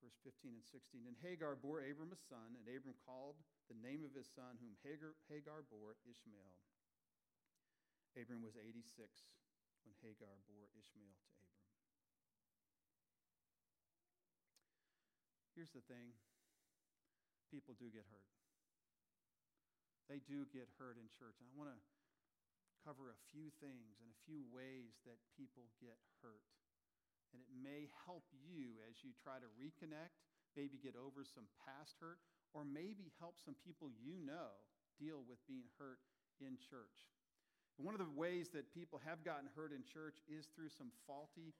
Verse 0.02 0.18
15 0.26 0.59
and 0.59 0.66
16. 0.66 1.07
And 1.07 1.14
Hagar 1.22 1.54
bore 1.54 1.87
Abram 1.87 2.11
a 2.11 2.18
son, 2.18 2.59
and 2.59 2.66
Abram 2.66 2.98
called 3.07 3.38
the 3.70 3.78
name 3.78 4.02
of 4.02 4.11
his 4.11 4.26
son, 4.26 4.59
whom 4.59 4.74
Hagar, 4.83 5.14
Hagar 5.30 5.62
bore, 5.70 5.94
Ishmael. 6.02 6.59
Abram 8.18 8.42
was 8.42 8.59
86 8.59 8.83
when 9.87 9.94
Hagar 10.02 10.42
bore 10.50 10.66
Ishmael 10.74 11.14
to 11.14 11.30
Abram. 11.38 11.54
Here's 15.54 15.70
the 15.70 15.87
thing 15.87 16.18
people 17.54 17.78
do 17.78 17.87
get 17.94 18.02
hurt. 18.11 18.35
They 20.11 20.18
do 20.26 20.44
get 20.50 20.66
hurt 20.76 20.98
in 20.98 21.07
church. 21.07 21.38
And 21.38 21.46
I 21.46 21.54
want 21.54 21.70
to 21.70 21.80
cover 22.83 23.09
a 23.09 23.18
few 23.33 23.48
things 23.62 24.02
and 24.02 24.11
a 24.11 24.18
few 24.26 24.44
ways 24.52 25.00
that 25.07 25.16
people 25.38 25.70
get 25.80 25.96
hurt. 26.20 26.44
And 27.35 27.42
it 27.42 27.51
may 27.59 27.90
help 28.07 28.23
you 28.47 28.79
as 28.87 29.03
you 29.03 29.11
try 29.18 29.42
to 29.42 29.51
reconnect, 29.59 30.14
maybe 30.55 30.79
get 30.79 30.94
over 30.94 31.27
some 31.27 31.51
past 31.66 31.99
hurt, 31.99 32.23
or 32.55 32.62
maybe 32.62 33.11
help 33.18 33.42
some 33.42 33.59
people 33.66 33.90
you 33.99 34.23
know 34.23 34.55
deal 35.03 35.27
with 35.27 35.42
being 35.51 35.66
hurt 35.83 35.99
in 36.38 36.55
church. 36.70 37.11
And 37.75 37.83
one 37.83 37.99
of 37.99 38.03
the 38.03 38.14
ways 38.14 38.55
that 38.55 38.70
people 38.70 39.03
have 39.03 39.27
gotten 39.27 39.51
hurt 39.59 39.75
in 39.75 39.83
church 39.83 40.23
is 40.31 40.47
through 40.55 40.70
some 40.70 40.94
faulty 41.11 41.51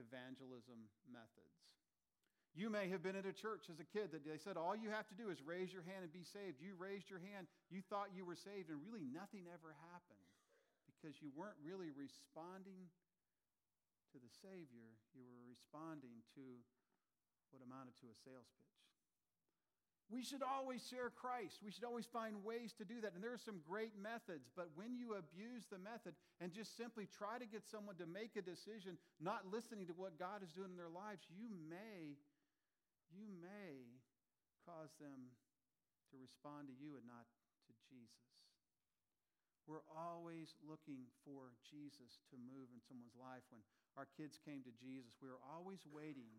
evangelism 0.00 0.88
methods. 1.04 1.60
You 2.56 2.72
may 2.72 2.88
have 2.88 3.04
been 3.04 3.14
at 3.14 3.28
a 3.28 3.36
church 3.36 3.68
as 3.68 3.76
a 3.76 3.86
kid 3.86 4.10
that 4.16 4.24
they 4.24 4.40
said 4.40 4.56
all 4.56 4.72
you 4.72 4.88
have 4.88 5.06
to 5.12 5.18
do 5.18 5.28
is 5.28 5.44
raise 5.44 5.68
your 5.68 5.84
hand 5.84 6.08
and 6.08 6.10
be 6.10 6.24
saved. 6.24 6.58
You 6.58 6.72
raised 6.80 7.12
your 7.12 7.20
hand, 7.20 7.46
you 7.68 7.84
thought 7.84 8.16
you 8.16 8.24
were 8.24 8.40
saved, 8.40 8.72
and 8.72 8.80
really 8.80 9.04
nothing 9.04 9.44
ever 9.52 9.76
happened 9.92 10.26
because 10.88 11.20
you 11.20 11.28
weren't 11.36 11.60
really 11.60 11.92
responding 11.92 12.88
to 14.12 14.18
the 14.18 14.32
Savior. 14.40 14.96
You 15.12 15.24
were 15.26 15.44
responding 15.48 16.24
to 16.36 16.44
what 17.50 17.64
amounted 17.64 17.96
to 18.04 18.08
a 18.12 18.16
sales 18.16 18.48
pitch. 18.56 18.68
We 20.08 20.24
should 20.24 20.40
always 20.40 20.80
share 20.88 21.12
Christ. 21.12 21.60
We 21.60 21.68
should 21.68 21.84
always 21.84 22.08
find 22.08 22.40
ways 22.40 22.72
to 22.80 22.84
do 22.88 23.04
that. 23.04 23.12
And 23.12 23.20
there 23.20 23.36
are 23.36 23.44
some 23.44 23.60
great 23.68 23.92
methods, 23.92 24.48
but 24.56 24.72
when 24.72 24.96
you 24.96 25.20
abuse 25.20 25.68
the 25.68 25.76
method 25.76 26.16
and 26.40 26.48
just 26.48 26.80
simply 26.80 27.04
try 27.04 27.36
to 27.36 27.44
get 27.44 27.68
someone 27.68 28.00
to 28.00 28.08
make 28.08 28.32
a 28.40 28.40
decision, 28.40 28.96
not 29.20 29.44
listening 29.52 29.84
to 29.92 29.96
what 30.00 30.16
God 30.16 30.40
is 30.40 30.56
doing 30.56 30.72
in 30.72 30.80
their 30.80 30.88
lives, 30.88 31.28
you 31.28 31.52
may 31.68 32.16
you 33.12 33.28
may 33.40 33.88
cause 34.68 34.92
them 35.00 35.32
to 36.12 36.20
respond 36.20 36.68
to 36.68 36.76
you 36.76 36.96
and 36.96 37.04
not 37.08 37.24
to 37.68 37.72
Jesus. 37.88 38.28
We're 39.68 39.84
always 39.92 40.56
looking 40.64 41.08
for 41.28 41.52
Jesus 41.68 42.24
to 42.32 42.36
move 42.40 42.72
in 42.72 42.80
someone's 42.80 43.16
life. 43.16 43.44
When 43.52 43.60
our 43.98 44.06
kids 44.14 44.38
came 44.38 44.62
to 44.62 44.70
Jesus, 44.78 45.18
we 45.18 45.26
were 45.26 45.42
always 45.42 45.82
waiting 45.90 46.30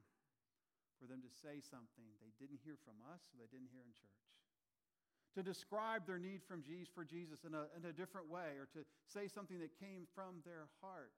for 0.96 1.04
them 1.04 1.20
to 1.20 1.32
say 1.44 1.60
something 1.60 2.08
they 2.24 2.32
didn't 2.40 2.64
hear 2.64 2.80
from 2.88 3.04
us, 3.12 3.20
or 3.32 3.36
they 3.36 3.52
didn't 3.52 3.68
hear 3.76 3.84
in 3.84 3.92
church. 3.92 4.24
To 5.36 5.44
describe 5.44 6.08
their 6.08 6.18
need 6.18 6.40
from 6.48 6.64
Jesus, 6.64 6.88
for 6.88 7.04
Jesus 7.04 7.44
in 7.44 7.52
a, 7.52 7.68
in 7.76 7.84
a 7.84 7.92
different 7.92 8.32
way, 8.32 8.56
or 8.56 8.72
to 8.74 8.88
say 9.12 9.28
something 9.28 9.60
that 9.60 9.76
came 9.76 10.08
from 10.16 10.40
their 10.48 10.72
heart. 10.80 11.12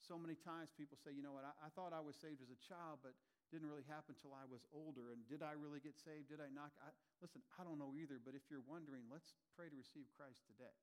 So 0.00 0.16
many 0.16 0.38
times 0.38 0.72
people 0.72 0.96
say, 0.96 1.12
you 1.12 1.20
know 1.20 1.34
what, 1.34 1.44
I, 1.44 1.52
I 1.66 1.68
thought 1.74 1.92
I 1.92 2.00
was 2.00 2.16
saved 2.16 2.40
as 2.40 2.48
a 2.48 2.58
child, 2.62 3.04
but 3.04 3.12
didn't 3.50 3.66
really 3.66 3.84
happen 3.90 4.14
until 4.14 4.32
I 4.32 4.46
was 4.46 4.62
older. 4.70 5.10
And 5.10 5.26
did 5.26 5.42
I 5.42 5.58
really 5.58 5.82
get 5.82 5.98
saved? 5.98 6.30
Did 6.30 6.38
I 6.38 6.48
not? 6.54 6.70
I, 6.80 6.94
listen, 7.18 7.42
I 7.58 7.66
don't 7.66 7.76
know 7.76 7.98
either, 7.98 8.22
but 8.22 8.38
if 8.38 8.46
you're 8.46 8.64
wondering, 8.64 9.10
let's 9.10 9.34
pray 9.58 9.66
to 9.66 9.76
receive 9.76 10.06
Christ 10.14 10.46
today. 10.46 10.74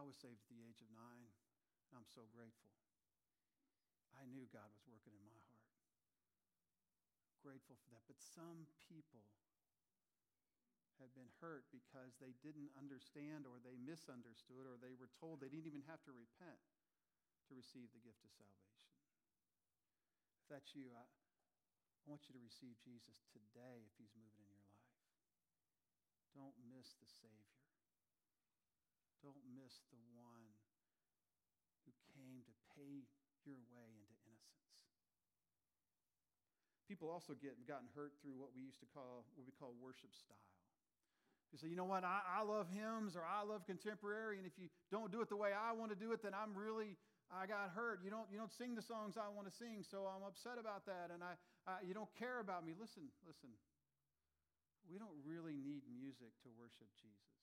I 0.00 0.08
was 0.08 0.16
saved 0.16 0.40
at 0.40 0.48
the 0.48 0.64
age 0.64 0.80
of 0.80 0.88
nine, 0.96 1.28
and 1.92 2.00
I'm 2.00 2.08
so 2.08 2.24
grateful. 2.32 2.72
I 4.16 4.24
knew 4.24 4.48
God 4.48 4.72
was 4.72 4.88
working 4.88 5.12
in 5.12 5.20
my 5.28 5.36
heart. 5.44 5.68
Grateful 7.44 7.76
for 7.84 7.92
that. 7.92 8.08
But 8.08 8.16
some 8.16 8.64
people 8.88 9.28
have 11.04 11.12
been 11.12 11.28
hurt 11.44 11.68
because 11.68 12.16
they 12.16 12.32
didn't 12.40 12.72
understand 12.80 13.44
or 13.44 13.60
they 13.60 13.76
misunderstood 13.76 14.64
or 14.64 14.80
they 14.80 14.96
were 14.96 15.12
told 15.20 15.40
they 15.40 15.52
didn't 15.52 15.68
even 15.68 15.84
have 15.84 16.00
to 16.08 16.16
repent 16.16 16.60
to 17.48 17.52
receive 17.52 17.92
the 17.92 18.00
gift 18.00 18.24
of 18.24 18.32
salvation 18.32 18.80
If 20.40 20.48
that's 20.48 20.72
you, 20.72 20.92
I, 20.96 21.04
I 21.04 22.02
want 22.08 22.24
you 22.28 22.36
to 22.36 22.42
receive 22.44 22.76
Jesus 22.80 23.20
today 23.32 23.84
if 23.84 23.92
he's 24.00 24.16
moving 24.16 24.48
in 24.48 24.48
your 24.48 24.64
life. 24.64 24.96
Don't 26.32 26.56
miss 26.72 26.96
the 26.96 27.08
Savior. 27.08 27.69
Don't 29.20 29.44
miss 29.52 29.84
the 29.92 30.00
one 30.16 30.44
who 31.84 31.92
came 32.16 32.40
to 32.44 32.52
pay 32.76 33.04
your 33.44 33.60
way 33.72 33.92
into 34.00 34.28
innocence. 34.32 34.88
People 36.88 37.08
also 37.08 37.38
get 37.38 37.54
gotten 37.68 37.86
hurt 37.94 38.16
through 38.18 38.34
what 38.40 38.50
we 38.50 38.64
used 38.64 38.80
to 38.80 38.88
call 38.90 39.28
what 39.38 39.46
we 39.46 39.54
call 39.54 39.76
worship 39.78 40.10
style. 40.16 40.50
You 41.52 41.58
say, 41.58 41.66
you 41.66 41.74
know 41.74 41.86
what, 41.86 42.06
I, 42.06 42.22
I 42.22 42.46
love 42.46 42.70
hymns 42.70 43.18
or 43.18 43.26
I 43.26 43.42
love 43.42 43.66
contemporary, 43.66 44.38
and 44.38 44.46
if 44.46 44.54
you 44.54 44.70
don't 44.90 45.10
do 45.10 45.18
it 45.18 45.28
the 45.28 45.36
way 45.36 45.50
I 45.50 45.74
want 45.74 45.90
to 45.90 45.98
do 45.98 46.14
it, 46.14 46.22
then 46.22 46.30
I'm 46.30 46.54
really 46.54 46.94
I 47.30 47.46
got 47.46 47.70
hurt. 47.70 48.02
You 48.02 48.10
don't, 48.10 48.26
you 48.26 48.38
don't 48.42 48.50
sing 48.50 48.74
the 48.74 48.82
songs 48.82 49.14
I 49.14 49.30
want 49.30 49.46
to 49.46 49.54
sing, 49.54 49.86
so 49.86 50.10
I'm 50.10 50.26
upset 50.26 50.58
about 50.58 50.82
that. 50.90 51.14
And 51.14 51.22
I, 51.22 51.38
uh, 51.70 51.78
you 51.86 51.94
don't 51.94 52.10
care 52.18 52.42
about 52.42 52.66
me. 52.66 52.74
Listen, 52.74 53.06
listen. 53.22 53.54
We 54.90 54.98
don't 54.98 55.14
really 55.22 55.54
need 55.54 55.86
music 55.86 56.34
to 56.42 56.50
worship 56.58 56.90
Jesus. 56.98 57.39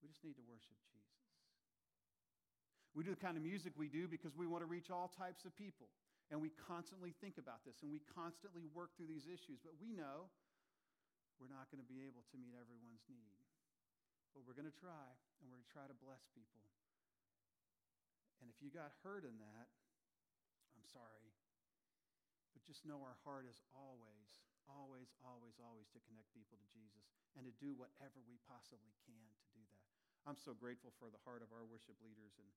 We 0.00 0.08
just 0.08 0.24
need 0.24 0.36
to 0.40 0.46
worship 0.48 0.76
Jesus. 0.88 1.20
We 2.96 3.06
do 3.06 3.14
the 3.14 3.22
kind 3.22 3.38
of 3.38 3.44
music 3.46 3.76
we 3.78 3.86
do 3.86 4.10
because 4.10 4.34
we 4.34 4.50
want 4.50 4.66
to 4.66 4.70
reach 4.70 4.90
all 4.90 5.12
types 5.14 5.46
of 5.46 5.54
people. 5.54 5.86
And 6.30 6.38
we 6.42 6.50
constantly 6.66 7.14
think 7.18 7.38
about 7.38 7.62
this 7.66 7.82
and 7.82 7.90
we 7.90 8.02
constantly 8.14 8.66
work 8.70 8.94
through 8.98 9.10
these 9.10 9.26
issues. 9.26 9.62
But 9.62 9.78
we 9.78 9.94
know 9.94 10.30
we're 11.38 11.50
not 11.50 11.70
going 11.72 11.80
to 11.80 11.88
be 11.88 12.04
able 12.04 12.26
to 12.34 12.36
meet 12.36 12.52
everyone's 12.54 13.06
need. 13.08 13.40
But 14.36 14.46
we're 14.46 14.54
going 14.54 14.70
to 14.70 14.78
try, 14.78 15.10
and 15.40 15.50
we're 15.50 15.58
going 15.58 15.66
to 15.66 15.74
try 15.74 15.86
to 15.90 15.96
bless 15.98 16.22
people. 16.30 16.62
And 18.38 18.46
if 18.46 18.62
you 18.62 18.70
got 18.70 18.94
hurt 19.02 19.26
in 19.26 19.34
that, 19.42 19.66
I'm 20.78 20.86
sorry. 20.86 21.34
But 22.54 22.62
just 22.62 22.86
know 22.86 23.02
our 23.02 23.18
heart 23.26 23.44
is 23.50 23.58
always, 23.74 24.30
always, 24.70 25.10
always, 25.26 25.58
always 25.58 25.90
to 25.92 26.00
connect 26.06 26.30
people 26.30 26.56
to 26.62 26.68
Jesus 26.70 27.10
and 27.34 27.42
to 27.42 27.52
do 27.58 27.74
whatever 27.74 28.22
we 28.22 28.38
possibly 28.46 28.94
can 29.02 29.26
to 29.34 29.48
do. 29.56 29.59
I'm 30.28 30.36
so 30.36 30.52
grateful 30.52 30.92
for 31.00 31.08
the 31.08 31.20
heart 31.24 31.40
of 31.40 31.50
our 31.50 31.64
worship 31.64 31.96
leaders 32.04 32.36
and 32.36 32.48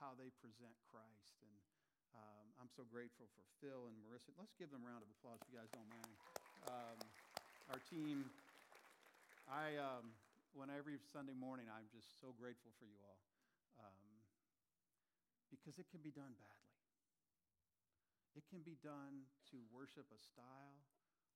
how 0.00 0.16
they 0.16 0.32
present 0.40 0.72
Christ. 0.88 1.36
And 1.44 1.56
um, 2.16 2.46
I'm 2.56 2.70
so 2.72 2.82
grateful 2.88 3.28
for 3.36 3.44
Phil 3.60 3.86
and 3.86 3.96
Marissa. 4.00 4.32
Let's 4.40 4.56
give 4.56 4.72
them 4.72 4.82
a 4.82 4.88
round 4.88 5.04
of 5.04 5.10
applause 5.20 5.38
if 5.44 5.48
you 5.52 5.56
guys 5.60 5.70
don't 5.70 5.88
mind. 5.92 6.16
Um, 6.64 7.00
our 7.68 7.80
team, 7.92 8.24
I, 9.46 9.76
um, 9.76 10.16
when 10.56 10.72
every 10.72 10.96
Sunday 11.12 11.36
morning, 11.36 11.68
I'm 11.68 11.86
just 11.92 12.08
so 12.18 12.32
grateful 12.34 12.72
for 12.80 12.88
you 12.88 12.98
all. 13.04 13.20
Um, 13.78 14.10
because 15.52 15.76
it 15.78 15.86
can 15.90 16.00
be 16.00 16.14
done 16.14 16.32
badly. 16.38 16.70
It 18.38 18.46
can 18.46 18.62
be 18.62 18.78
done 18.78 19.26
to 19.50 19.58
worship 19.74 20.06
a 20.14 20.20
style 20.22 20.78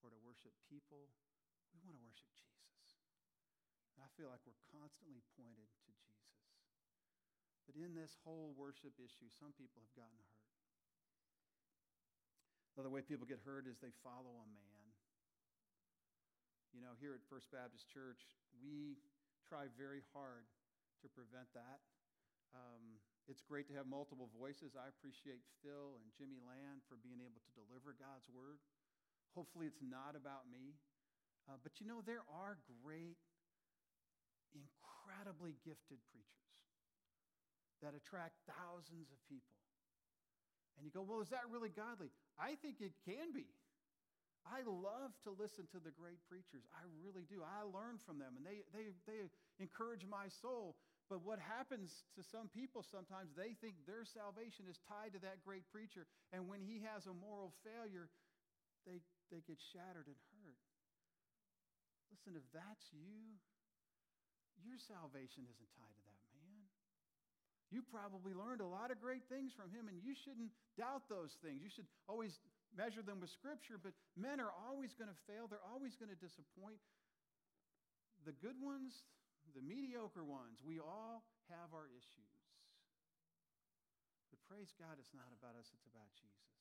or 0.03 0.11
to 0.11 0.19
worship 0.23 0.55
people. 0.71 1.11
We 1.75 1.83
want 1.83 1.99
to 1.99 2.05
worship 2.07 2.31
Jesus. 2.39 2.54
And 3.95 4.03
I 4.03 4.11
feel 4.19 4.31
like 4.31 4.43
we're 4.43 4.59
constantly 4.75 5.23
pointed 5.39 5.67
to 5.67 5.79
Jesus. 5.87 6.27
But 7.65 7.79
in 7.81 7.97
this 7.97 8.19
whole 8.27 8.53
worship 8.59 8.93
issue, 9.01 9.31
some 9.33 9.55
people 9.57 9.81
have 9.81 9.95
gotten 9.97 10.21
hurt. 10.29 10.45
Another 12.75 12.91
way 12.91 13.07
people 13.07 13.25
get 13.25 13.39
hurt 13.47 13.71
is 13.71 13.79
they 13.79 13.95
follow 14.03 14.43
a 14.43 14.49
man. 14.51 14.85
You 16.75 16.83
know, 16.83 16.99
here 16.99 17.15
at 17.15 17.23
First 17.31 17.55
Baptist 17.55 17.87
Church, 17.87 18.19
we 18.59 18.99
try 19.47 19.71
very 19.79 20.03
hard 20.11 20.43
to 21.01 21.07
prevent 21.07 21.47
that. 21.55 21.79
Um, 22.51 22.99
it's 23.31 23.41
great 23.41 23.71
to 23.71 23.75
have 23.79 23.87
multiple 23.87 24.27
voices. 24.35 24.75
I 24.75 24.91
appreciate 24.91 25.41
Phil 25.63 25.97
and 26.03 26.07
Jimmy 26.19 26.43
Land 26.43 26.83
for 26.91 26.99
being 26.99 27.23
able 27.23 27.41
to 27.41 27.53
deliver 27.55 27.95
God's 27.95 28.27
word. 28.29 28.59
Hopefully, 29.39 29.71
it's 29.71 29.81
not 29.81 30.19
about 30.19 30.51
me. 30.51 30.75
Uh, 31.47 31.61
but 31.63 31.79
you 31.79 31.87
know, 31.87 32.03
there 32.03 32.27
are 32.27 32.59
great, 32.83 33.23
incredibly 35.05 35.53
gifted 35.69 36.01
preachers 36.09 36.57
that 37.85 37.93
attract 37.93 38.41
thousands 38.49 39.13
of 39.13 39.21
people. 39.29 39.53
And 40.81 40.89
you 40.89 40.91
go, 40.91 41.05
well, 41.05 41.21
is 41.21 41.29
that 41.29 41.45
really 41.53 41.69
godly? 41.69 42.09
I 42.41 42.57
think 42.65 42.81
it 42.81 42.97
can 43.05 43.37
be. 43.37 43.45
I 44.49 44.65
love 44.65 45.13
to 45.29 45.33
listen 45.37 45.69
to 45.73 45.81
the 45.81 45.93
great 45.93 46.21
preachers. 46.25 46.65
I 46.73 46.85
really 46.97 47.29
do. 47.29 47.45
I 47.45 47.65
learn 47.69 48.01
from 48.01 48.17
them, 48.17 48.37
and 48.37 48.45
they, 48.45 48.65
they, 48.73 48.93
they 49.05 49.29
encourage 49.61 50.05
my 50.09 50.29
soul. 50.41 50.77
But 51.13 51.21
what 51.21 51.41
happens 51.41 52.05
to 52.17 52.25
some 52.25 52.49
people 52.49 52.81
sometimes, 52.85 53.33
they 53.37 53.57
think 53.61 53.77
their 53.85 54.09
salvation 54.09 54.65
is 54.69 54.81
tied 54.89 55.13
to 55.17 55.21
that 55.25 55.45
great 55.45 55.65
preacher. 55.69 56.09
And 56.33 56.49
when 56.49 56.65
he 56.65 56.85
has 56.89 57.05
a 57.05 57.17
moral 57.17 57.53
failure, 57.61 58.09
they, 58.89 59.01
they 59.29 59.41
get 59.45 59.61
shattered 59.73 60.09
and 60.09 60.21
hurt. 60.33 60.61
Listen, 62.13 62.37
if 62.37 62.45
that's 62.53 62.85
you, 62.93 63.41
your 64.63 64.79
salvation 64.79 65.43
isn't 65.49 65.71
tied 65.75 65.97
to 65.99 66.05
that 66.07 66.23
man. 66.31 66.63
You 67.75 67.83
probably 67.83 68.31
learned 68.31 68.63
a 68.63 68.71
lot 68.71 68.95
of 68.95 69.03
great 69.03 69.27
things 69.27 69.51
from 69.51 69.75
him, 69.75 69.91
and 69.91 69.99
you 69.99 70.15
shouldn't 70.15 70.55
doubt 70.79 71.11
those 71.11 71.35
things. 71.43 71.59
You 71.59 71.73
should 71.73 71.91
always 72.07 72.39
measure 72.79 73.03
them 73.03 73.19
with 73.19 73.35
Scripture, 73.35 73.79
but 73.79 73.95
men 74.15 74.39
are 74.39 74.55
always 74.55 74.95
going 74.95 75.11
to 75.11 75.21
fail. 75.27 75.51
They're 75.51 75.67
always 75.67 75.99
going 75.99 76.15
to 76.15 76.19
disappoint. 76.19 76.79
The 78.23 78.35
good 78.39 78.59
ones, 78.63 78.95
the 79.59 79.63
mediocre 79.63 80.23
ones, 80.23 80.63
we 80.63 80.79
all 80.79 81.27
have 81.51 81.75
our 81.75 81.91
issues. 81.91 82.35
But 84.31 84.39
praise 84.47 84.71
God, 84.79 84.99
it's 85.03 85.15
not 85.15 85.31
about 85.35 85.59
us, 85.59 85.67
it's 85.75 85.89
about 85.91 86.09
Jesus. 86.15 86.55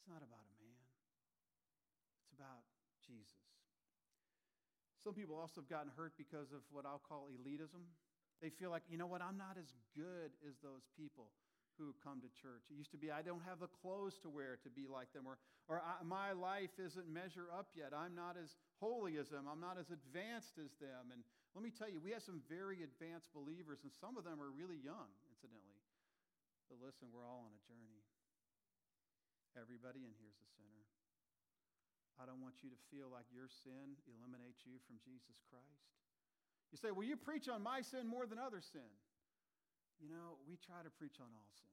It's 0.00 0.08
not 0.08 0.20
about 0.20 0.44
a 0.44 0.56
man, 0.60 0.88
it's 2.20 2.32
about 2.32 2.64
Jesus. 3.04 3.43
Some 5.04 5.12
people 5.12 5.36
also 5.36 5.60
have 5.60 5.68
gotten 5.68 5.92
hurt 5.92 6.16
because 6.16 6.48
of 6.56 6.64
what 6.72 6.88
I'll 6.88 7.04
call 7.04 7.28
elitism. 7.28 7.84
They 8.40 8.48
feel 8.48 8.72
like, 8.72 8.88
you 8.88 8.96
know 8.96 9.06
what, 9.06 9.20
I'm 9.20 9.36
not 9.36 9.60
as 9.60 9.68
good 9.92 10.32
as 10.48 10.56
those 10.64 10.88
people 10.96 11.28
who 11.76 11.92
come 12.00 12.24
to 12.24 12.30
church. 12.40 12.64
It 12.72 12.80
used 12.80 12.88
to 12.96 13.00
be, 13.00 13.12
I 13.12 13.20
don't 13.20 13.44
have 13.44 13.60
the 13.60 13.68
clothes 13.68 14.16
to 14.24 14.32
wear 14.32 14.56
to 14.64 14.70
be 14.72 14.88
like 14.88 15.12
them, 15.12 15.28
or, 15.28 15.36
or 15.68 15.82
my 16.06 16.32
life 16.32 16.72
isn't 16.80 17.04
measure 17.04 17.52
up 17.52 17.68
yet. 17.76 17.92
I'm 17.92 18.16
not 18.16 18.40
as 18.40 18.56
holy 18.80 19.20
as 19.20 19.28
them. 19.28 19.44
I'm 19.44 19.60
not 19.60 19.76
as 19.76 19.90
advanced 19.92 20.56
as 20.56 20.72
them. 20.80 21.12
And 21.12 21.20
let 21.52 21.60
me 21.60 21.68
tell 21.68 21.90
you, 21.90 22.00
we 22.00 22.14
have 22.16 22.24
some 22.24 22.40
very 22.48 22.80
advanced 22.80 23.28
believers, 23.36 23.82
and 23.84 23.92
some 23.92 24.16
of 24.16 24.24
them 24.24 24.40
are 24.40 24.48
really 24.54 24.78
young, 24.80 25.10
incidentally. 25.28 25.84
But 26.70 26.80
listen, 26.80 27.12
we're 27.12 27.26
all 27.26 27.44
on 27.44 27.52
a 27.52 27.62
journey. 27.68 28.00
Everybody 29.58 30.00
in 30.00 30.14
here 30.16 30.30
is 30.30 30.40
a 30.40 30.48
sinner. 30.56 30.83
I 32.20 32.26
don't 32.26 32.38
want 32.38 32.62
you 32.62 32.70
to 32.70 32.80
feel 32.94 33.10
like 33.10 33.26
your 33.34 33.50
sin 33.50 33.98
eliminates 34.06 34.62
you 34.62 34.78
from 34.86 35.02
Jesus 35.02 35.34
Christ. 35.50 35.90
You 36.70 36.78
say, 36.78 36.90
well, 36.90 37.06
you 37.06 37.14
preach 37.18 37.46
on 37.50 37.62
my 37.62 37.82
sin 37.82 38.06
more 38.06 38.26
than 38.26 38.38
other 38.38 38.62
sin. 38.62 38.86
You 40.02 40.10
know, 40.10 40.42
we 40.46 40.58
try 40.58 40.82
to 40.82 40.90
preach 40.90 41.22
on 41.22 41.30
all 41.30 41.50
sin. 41.54 41.70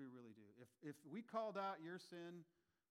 We 0.00 0.08
really 0.08 0.32
do. 0.32 0.48
If, 0.60 0.96
if 0.96 0.96
we 1.04 1.20
called 1.20 1.60
out 1.60 1.80
your 1.84 2.00
sin, 2.00 2.44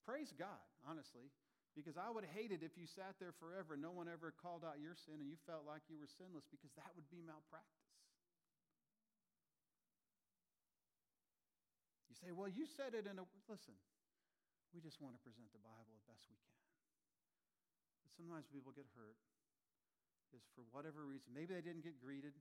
praise 0.05 0.29
God, 0.37 0.61
honestly, 0.85 1.33
because 1.73 1.97
I 1.97 2.09
would 2.09 2.25
hate 2.25 2.53
it 2.53 2.61
if 2.61 2.77
you 2.77 2.85
sat 2.85 3.17
there 3.17 3.33
forever 3.37 3.73
and 3.77 3.81
no 3.81 3.93
one 3.93 4.09
ever 4.09 4.33
called 4.33 4.65
out 4.65 4.81
your 4.81 4.93
sin 4.93 5.21
and 5.21 5.29
you 5.29 5.37
felt 5.49 5.65
like 5.65 5.81
you 5.89 5.97
were 5.97 6.09
sinless 6.09 6.45
because 6.49 6.69
that 6.77 6.89
would 6.93 7.07
be 7.09 7.21
malpractice. 7.25 7.89
You 12.09 12.15
say, 12.17 12.29
well, 12.33 12.49
you 12.49 12.65
said 12.65 12.97
it 12.97 13.05
in 13.09 13.17
a. 13.17 13.25
Listen, 13.47 13.77
we 14.73 14.79
just 14.79 15.01
want 15.01 15.17
to 15.17 15.21
present 15.21 15.49
the 15.51 15.61
Bible 15.61 15.93
the 15.97 16.07
best 16.09 16.25
we 16.29 16.37
can. 16.37 16.63
But 18.05 18.13
sometimes 18.13 18.45
people 18.49 18.73
get 18.73 18.85
hurt 18.93 19.17
is 20.33 20.45
for 20.53 20.61
whatever 20.69 21.05
reason. 21.05 21.33
Maybe 21.33 21.57
they 21.57 21.65
didn't 21.65 21.81
get 21.81 21.97
greeted. 21.97 22.37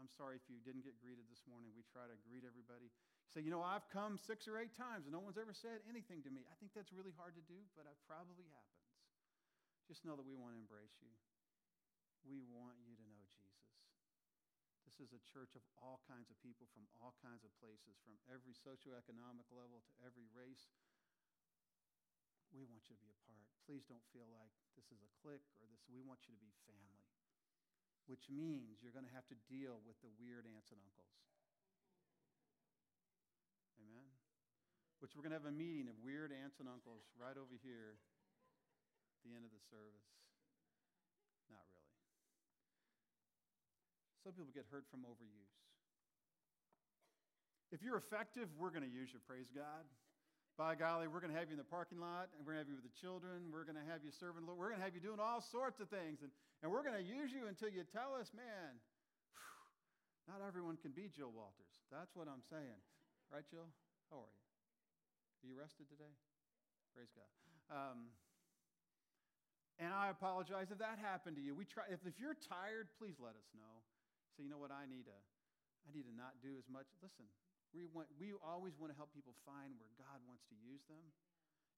I'm 0.00 0.10
sorry 0.10 0.34
if 0.34 0.42
you 0.50 0.58
didn't 0.64 0.82
get 0.82 0.98
greeted 0.98 1.28
this 1.30 1.44
morning. 1.46 1.70
We 1.76 1.86
try 1.86 2.08
to 2.10 2.16
greet 2.26 2.42
everybody. 2.42 2.90
You 2.90 3.30
say, 3.30 3.44
you 3.44 3.52
know, 3.52 3.62
I've 3.62 3.86
come 3.92 4.18
six 4.18 4.50
or 4.50 4.58
eight 4.58 4.74
times 4.74 5.06
and 5.06 5.14
no 5.14 5.22
one's 5.22 5.38
ever 5.38 5.54
said 5.54 5.84
anything 5.86 6.24
to 6.26 6.30
me. 6.32 6.42
I 6.48 6.56
think 6.58 6.74
that's 6.74 6.90
really 6.90 7.14
hard 7.14 7.38
to 7.38 7.44
do, 7.46 7.60
but 7.78 7.86
it 7.86 7.94
probably 8.08 8.48
happens. 8.50 8.82
Just 9.86 10.02
know 10.02 10.18
that 10.18 10.26
we 10.26 10.34
want 10.34 10.56
to 10.56 10.58
embrace 10.58 10.96
you. 10.98 11.12
We 12.26 12.42
want 12.50 12.78
you 12.82 12.94
to 12.98 13.06
know 13.10 13.22
Jesus. 13.34 13.52
This 14.86 14.98
is 15.02 15.14
a 15.14 15.22
church 15.24 15.54
of 15.58 15.64
all 15.78 16.02
kinds 16.06 16.30
of 16.30 16.36
people 16.42 16.68
from 16.70 16.86
all 17.00 17.14
kinds 17.22 17.42
of 17.42 17.52
places, 17.58 17.98
from 18.02 18.14
every 18.30 18.54
socioeconomic 18.54 19.48
level 19.50 19.82
to 19.82 19.92
every 20.04 20.26
race. 20.30 20.70
We 22.52 22.68
want 22.68 22.84
you 22.86 22.94
to 22.94 23.02
be 23.02 23.08
a 23.08 23.20
part. 23.24 23.48
Please 23.64 23.82
don't 23.88 24.04
feel 24.12 24.28
like 24.28 24.52
this 24.76 24.86
is 24.92 25.00
a 25.00 25.10
clique 25.24 25.48
or 25.58 25.64
this. 25.72 25.82
We 25.88 26.04
want 26.04 26.20
you 26.28 26.36
to 26.36 26.40
be 26.40 26.52
family 26.68 27.02
which 28.10 28.26
means 28.26 28.82
you're 28.82 28.94
going 28.94 29.06
to 29.06 29.14
have 29.14 29.26
to 29.30 29.38
deal 29.46 29.78
with 29.86 29.94
the 30.02 30.10
weird 30.18 30.46
aunts 30.50 30.74
and 30.74 30.80
uncles. 30.82 31.14
Amen? 33.78 34.10
Which 34.98 35.14
we're 35.14 35.22
going 35.22 35.34
to 35.34 35.40
have 35.40 35.50
a 35.50 35.54
meeting 35.54 35.86
of 35.86 35.94
weird 36.02 36.34
aunts 36.34 36.58
and 36.58 36.66
uncles 36.66 37.06
right 37.14 37.38
over 37.38 37.54
here 37.62 37.98
at 37.98 39.20
the 39.22 39.34
end 39.34 39.46
of 39.46 39.52
the 39.54 39.62
service. 39.70 40.10
Not 41.50 41.62
really. 41.74 41.98
Some 44.22 44.34
people 44.34 44.54
get 44.54 44.66
hurt 44.70 44.86
from 44.90 45.06
overuse. 45.06 45.56
If 47.70 47.82
you're 47.82 47.98
effective, 47.98 48.50
we're 48.58 48.74
going 48.74 48.86
to 48.86 48.92
use 48.92 49.10
you, 49.14 49.18
praise 49.24 49.48
God. 49.50 49.86
By 50.60 50.76
golly, 50.76 51.08
we're 51.08 51.24
going 51.24 51.32
to 51.32 51.38
have 51.40 51.48
you 51.48 51.56
in 51.56 51.62
the 51.62 51.72
parking 51.72 51.96
lot, 51.96 52.28
and 52.36 52.44
we're 52.44 52.52
going 52.52 52.60
to 52.60 52.68
have 52.68 52.72
you 52.72 52.76
with 52.76 52.84
the 52.84 52.98
children. 53.00 53.48
We're 53.48 53.64
going 53.64 53.80
to 53.80 53.88
have 53.88 54.04
you 54.04 54.12
serving. 54.12 54.44
We're 54.44 54.68
going 54.68 54.84
to 54.84 54.84
have 54.84 54.92
you 54.92 55.00
doing 55.00 55.16
all 55.16 55.40
sorts 55.40 55.80
of 55.80 55.88
things. 55.88 56.20
And, 56.20 56.28
and 56.60 56.68
we're 56.68 56.84
going 56.84 57.00
to 57.00 57.04
use 57.04 57.32
you 57.32 57.48
until 57.48 57.72
you 57.72 57.88
tell 57.88 58.12
us, 58.12 58.28
man, 58.36 58.76
whew, 59.32 60.28
not 60.36 60.44
everyone 60.44 60.76
can 60.76 60.92
be 60.92 61.08
Jill 61.08 61.32
Walters. 61.32 61.72
That's 61.88 62.12
what 62.12 62.28
I'm 62.28 62.44
saying. 62.52 62.80
Right, 63.32 63.48
Jill? 63.48 63.64
How 64.12 64.20
are 64.20 64.28
you? 64.28 64.44
Are 65.40 65.46
you 65.48 65.56
rested 65.56 65.88
today? 65.88 66.12
Praise 66.92 67.08
God. 67.16 67.32
Um, 67.72 68.12
and 69.80 69.88
I 69.88 70.12
apologize 70.12 70.68
if 70.68 70.78
that 70.84 71.00
happened 71.00 71.40
to 71.40 71.42
you. 71.42 71.56
We 71.56 71.64
try, 71.64 71.88
if, 71.88 72.04
if 72.04 72.20
you're 72.20 72.36
tired, 72.36 72.92
please 73.00 73.16
let 73.16 73.40
us 73.40 73.48
know. 73.56 73.80
Say, 74.36 74.44
you 74.44 74.52
know 74.52 74.60
what, 74.60 74.68
I 74.68 74.84
need 74.84 75.08
to, 75.08 75.18
I 75.88 75.90
need 75.96 76.04
to 76.04 76.12
not 76.12 76.36
do 76.44 76.60
as 76.60 76.68
much. 76.68 76.86
Listen, 77.00 77.24
we, 77.72 77.88
want, 77.88 78.08
we 78.20 78.36
always 78.40 78.76
want 78.76 78.92
to 78.92 78.96
help 78.96 79.12
people 79.16 79.32
find 79.48 79.76
where 79.80 79.90
God 79.96 80.20
wants 80.28 80.44
to 80.52 80.56
use 80.60 80.84
them. 80.88 81.02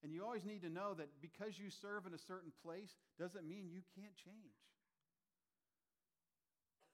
And 0.03 0.11
you 0.11 0.21
always 0.21 0.45
need 0.45 0.61
to 0.67 0.69
know 0.69 0.93
that 0.93 1.09
because 1.23 1.57
you 1.57 1.71
serve 1.71 2.05
in 2.05 2.13
a 2.13 2.21
certain 2.21 2.51
place 2.61 2.93
doesn't 3.17 3.47
mean 3.47 3.71
you 3.71 3.81
can't 3.95 4.13
change. 4.13 4.59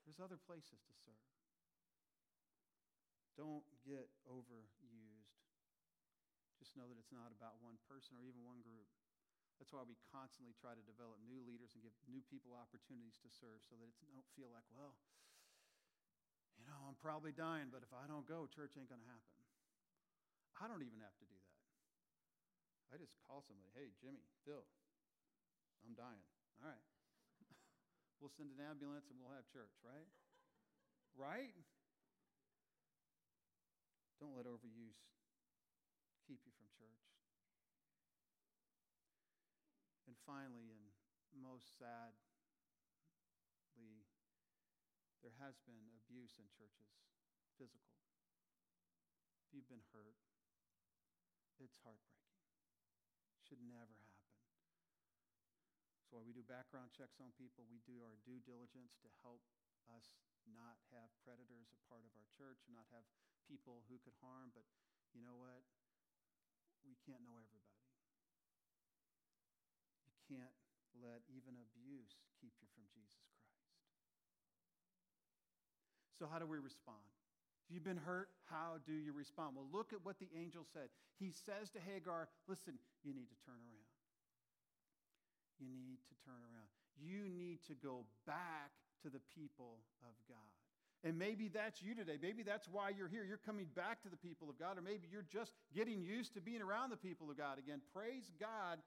There's 0.05 0.21
other 0.21 0.39
places 0.39 0.79
to 0.85 0.93
serve. 1.01 1.27
Don't 3.35 3.65
get 3.83 4.07
overused. 4.29 4.81
Just 6.61 6.77
know 6.77 6.85
that 6.85 7.01
it's 7.01 7.11
not 7.11 7.33
about 7.33 7.57
one 7.59 7.81
person 7.89 8.13
or 8.15 8.23
even 8.23 8.45
one 8.45 8.61
group. 8.61 8.85
That's 9.57 9.73
why 9.73 9.81
we 9.81 9.97
constantly 10.13 10.53
try 10.53 10.77
to 10.77 10.83
develop 10.85 11.17
new 11.25 11.41
leaders 11.41 11.73
and 11.73 11.81
give 11.81 11.93
new 12.05 12.21
people 12.29 12.53
opportunities 12.53 13.17
to 13.25 13.29
serve 13.33 13.65
so 13.65 13.77
that 13.81 13.89
it 13.89 13.97
don't 14.13 14.25
feel 14.37 14.53
like, 14.53 14.65
well, 14.69 14.93
you 16.61 16.69
know, 16.69 16.77
I'm 16.85 16.97
probably 17.01 17.33
dying, 17.33 17.73
but 17.73 17.81
if 17.81 17.89
I 17.89 18.05
don't 18.05 18.29
go, 18.29 18.45
church 18.45 18.77
ain't 18.77 18.85
going 18.85 19.01
to 19.01 19.09
happen. 19.09 19.33
I 20.61 20.69
don't 20.69 20.85
even 20.85 21.01
have 21.01 21.17
to 21.17 21.25
do 21.25 21.33
that. 21.33 21.57
I 22.93 23.01
just 23.01 23.17
call 23.25 23.41
somebody, 23.41 23.73
hey, 23.73 23.89
Jimmy, 23.97 24.21
Phil, 24.45 24.61
I'm 25.81 25.97
dying. 25.97 26.21
All 26.61 26.69
right. 26.69 26.85
we'll 28.21 28.29
send 28.37 28.53
an 28.53 28.61
ambulance 28.61 29.09
and 29.09 29.17
we'll 29.17 29.33
have 29.33 29.49
church, 29.49 29.73
right? 29.81 30.05
right? 31.17 31.49
Don't 34.21 34.37
let 34.37 34.45
overuse 34.45 35.01
keep 36.29 36.37
you 36.45 36.53
from 36.53 36.69
church. 36.77 37.01
And 40.05 40.13
finally, 40.29 40.69
and 41.33 41.41
most 41.41 41.73
sadly, 41.81 42.21
there 45.23 45.30
has 45.41 45.57
been 45.65 45.89
abuse 46.05 46.37
in 46.37 46.45
churches, 46.53 46.93
physical. 47.57 47.97
If 49.41 49.57
you've 49.57 49.67
been 49.67 49.83
hurt, 49.89 50.15
it's 51.57 51.81
heartbreaking. 51.81 52.37
Should 53.41 53.65
never 53.65 53.97
happen. 53.97 54.31
That's 55.97 56.13
why 56.13 56.21
we 56.21 56.31
do 56.31 56.45
background 56.45 56.93
checks 56.93 57.17
on 57.17 57.33
people. 57.35 57.65
We 57.67 57.81
do 57.83 58.05
our 58.05 58.15
due 58.21 58.39
diligence 58.45 58.95
to 59.01 59.09
help 59.25 59.41
us 59.89 60.13
not 60.45 60.77
have 60.93 61.09
predators 61.25 61.73
a 61.73 61.79
part 61.89 62.05
of 62.05 62.13
our 62.13 62.29
church, 62.29 62.61
not 62.69 62.85
have 62.93 63.03
people 63.49 63.81
who 63.89 63.97
could 64.05 64.15
harm. 64.21 64.53
But 64.53 64.69
you 65.11 65.25
know 65.25 65.35
what? 65.35 65.65
We 66.85 66.95
can't 67.01 67.25
know 67.25 67.41
everybody. 67.41 67.89
You 70.05 70.13
can't 70.29 70.55
let 71.01 71.25
even 71.27 71.57
abuse 71.57 72.13
keep 72.37 72.53
you 72.61 72.69
from 72.73 72.85
Jesus. 72.93 73.30
So, 76.21 76.29
how 76.29 76.37
do 76.37 76.45
we 76.45 76.61
respond? 76.61 77.01
If 77.65 77.73
you've 77.73 77.81
been 77.81 77.97
hurt, 77.97 78.29
how 78.45 78.77
do 78.85 78.93
you 78.93 79.09
respond? 79.09 79.57
Well, 79.57 79.65
look 79.73 79.89
at 79.89 80.05
what 80.05 80.21
the 80.21 80.29
angel 80.37 80.61
said. 80.69 80.93
He 81.17 81.33
says 81.33 81.73
to 81.73 81.81
Hagar, 81.81 82.29
Listen, 82.45 82.77
you 83.01 83.09
need 83.09 83.25
to 83.33 83.39
turn 83.41 83.57
around. 83.57 83.89
You 85.57 85.65
need 85.65 85.97
to 86.05 86.15
turn 86.21 86.37
around. 86.53 86.69
You 87.01 87.25
need 87.25 87.65
to 87.65 87.73
go 87.73 88.05
back 88.29 88.69
to 89.01 89.09
the 89.09 89.17
people 89.33 89.81
of 90.05 90.13
God. 90.29 90.53
And 91.01 91.17
maybe 91.17 91.49
that's 91.49 91.81
you 91.81 91.97
today. 91.97 92.21
Maybe 92.21 92.45
that's 92.45 92.69
why 92.69 92.93
you're 92.93 93.09
here. 93.09 93.25
You're 93.25 93.41
coming 93.41 93.65
back 93.73 94.05
to 94.05 94.09
the 94.13 94.21
people 94.21 94.45
of 94.45 94.61
God, 94.61 94.77
or 94.77 94.85
maybe 94.85 95.09
you're 95.09 95.25
just 95.25 95.57
getting 95.73 96.05
used 96.05 96.37
to 96.37 96.41
being 96.41 96.61
around 96.61 96.93
the 96.93 97.01
people 97.01 97.33
of 97.33 97.37
God 97.41 97.57
again. 97.57 97.81
Praise 97.97 98.29
God. 98.37 98.77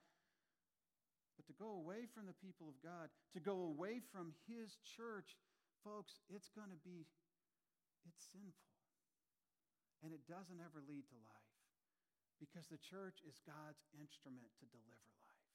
But 1.35 1.51
to 1.51 1.55
go 1.59 1.83
away 1.83 2.07
from 2.15 2.31
the 2.31 2.37
people 2.39 2.71
of 2.71 2.79
God, 2.79 3.11
to 3.35 3.43
go 3.43 3.67
away 3.67 3.99
from 4.15 4.31
His 4.47 4.79
church, 4.95 5.35
folks, 5.85 6.17
it's 6.33 6.49
going 6.49 6.73
to 6.73 6.81
be, 6.81 7.05
it's 8.07 8.23
sinful. 8.31 8.73
And 10.05 10.13
it 10.13 10.21
doesn't 10.29 10.61
ever 10.61 10.81
lead 10.85 11.05
to 11.09 11.17
life 11.17 11.59
because 12.37 12.67
the 12.69 12.77
church 12.77 13.23
is 13.25 13.41
God's 13.41 13.81
instrument 13.97 14.51
to 14.61 14.65
deliver 14.69 15.09
life. 15.17 15.49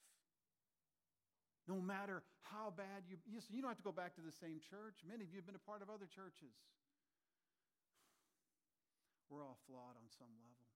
No 1.68 1.78
matter 1.78 2.26
how 2.50 2.74
bad 2.74 3.06
you, 3.06 3.20
you 3.30 3.62
don't 3.62 3.70
have 3.70 3.78
to 3.78 3.86
go 3.86 3.94
back 3.94 4.18
to 4.18 4.24
the 4.24 4.34
same 4.34 4.58
church. 4.58 4.98
Many 5.06 5.22
of 5.22 5.30
you 5.30 5.38
have 5.38 5.46
been 5.46 5.58
a 5.58 5.68
part 5.68 5.84
of 5.84 5.92
other 5.92 6.10
churches. 6.10 6.56
We're 9.30 9.46
all 9.46 9.62
flawed 9.70 9.94
on 9.94 10.10
some 10.18 10.34
level. 10.42 10.66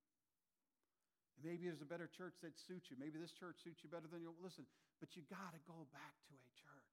And 1.35 1.43
maybe 1.43 1.67
there's 1.67 1.83
a 1.83 1.89
better 1.89 2.07
church 2.07 2.39
that 2.47 2.55
suits 2.55 2.87
you. 2.87 2.95
Maybe 2.95 3.19
this 3.19 3.35
church 3.35 3.59
suits 3.67 3.83
you 3.83 3.91
better 3.91 4.07
than 4.07 4.23
your. 4.23 4.37
Listen, 4.39 4.63
but 5.03 5.19
you 5.19 5.27
got 5.27 5.51
to 5.51 5.61
go 5.67 5.91
back 5.91 6.15
to 6.31 6.35
a 6.39 6.51
church. 6.55 6.84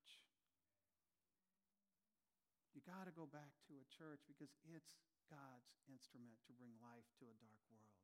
You 2.71 2.79
got 2.87 3.03
to 3.07 3.13
go 3.13 3.27
back 3.27 3.51
to 3.67 3.75
a 3.79 3.85
church 3.91 4.23
because 4.27 4.55
it's 4.63 4.95
God's 5.27 5.71
instrument 5.87 6.39
to 6.47 6.55
bring 6.55 6.71
life 6.79 7.07
to 7.19 7.27
a 7.27 7.35
dark 7.39 7.59
world. 7.71 7.99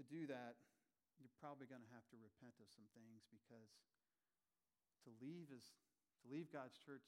To 0.00 0.04
do 0.04 0.28
that, 0.28 0.60
you're 1.16 1.32
probably 1.40 1.64
going 1.68 1.84
to 1.84 1.92
have 1.96 2.04
to 2.12 2.20
repent 2.20 2.56
of 2.60 2.68
some 2.68 2.88
things 2.92 3.24
because 3.32 3.72
to 5.04 5.10
leave 5.20 5.48
is 5.52 5.72
to 6.20 6.26
leave 6.28 6.52
God's 6.52 6.76
church 6.76 7.04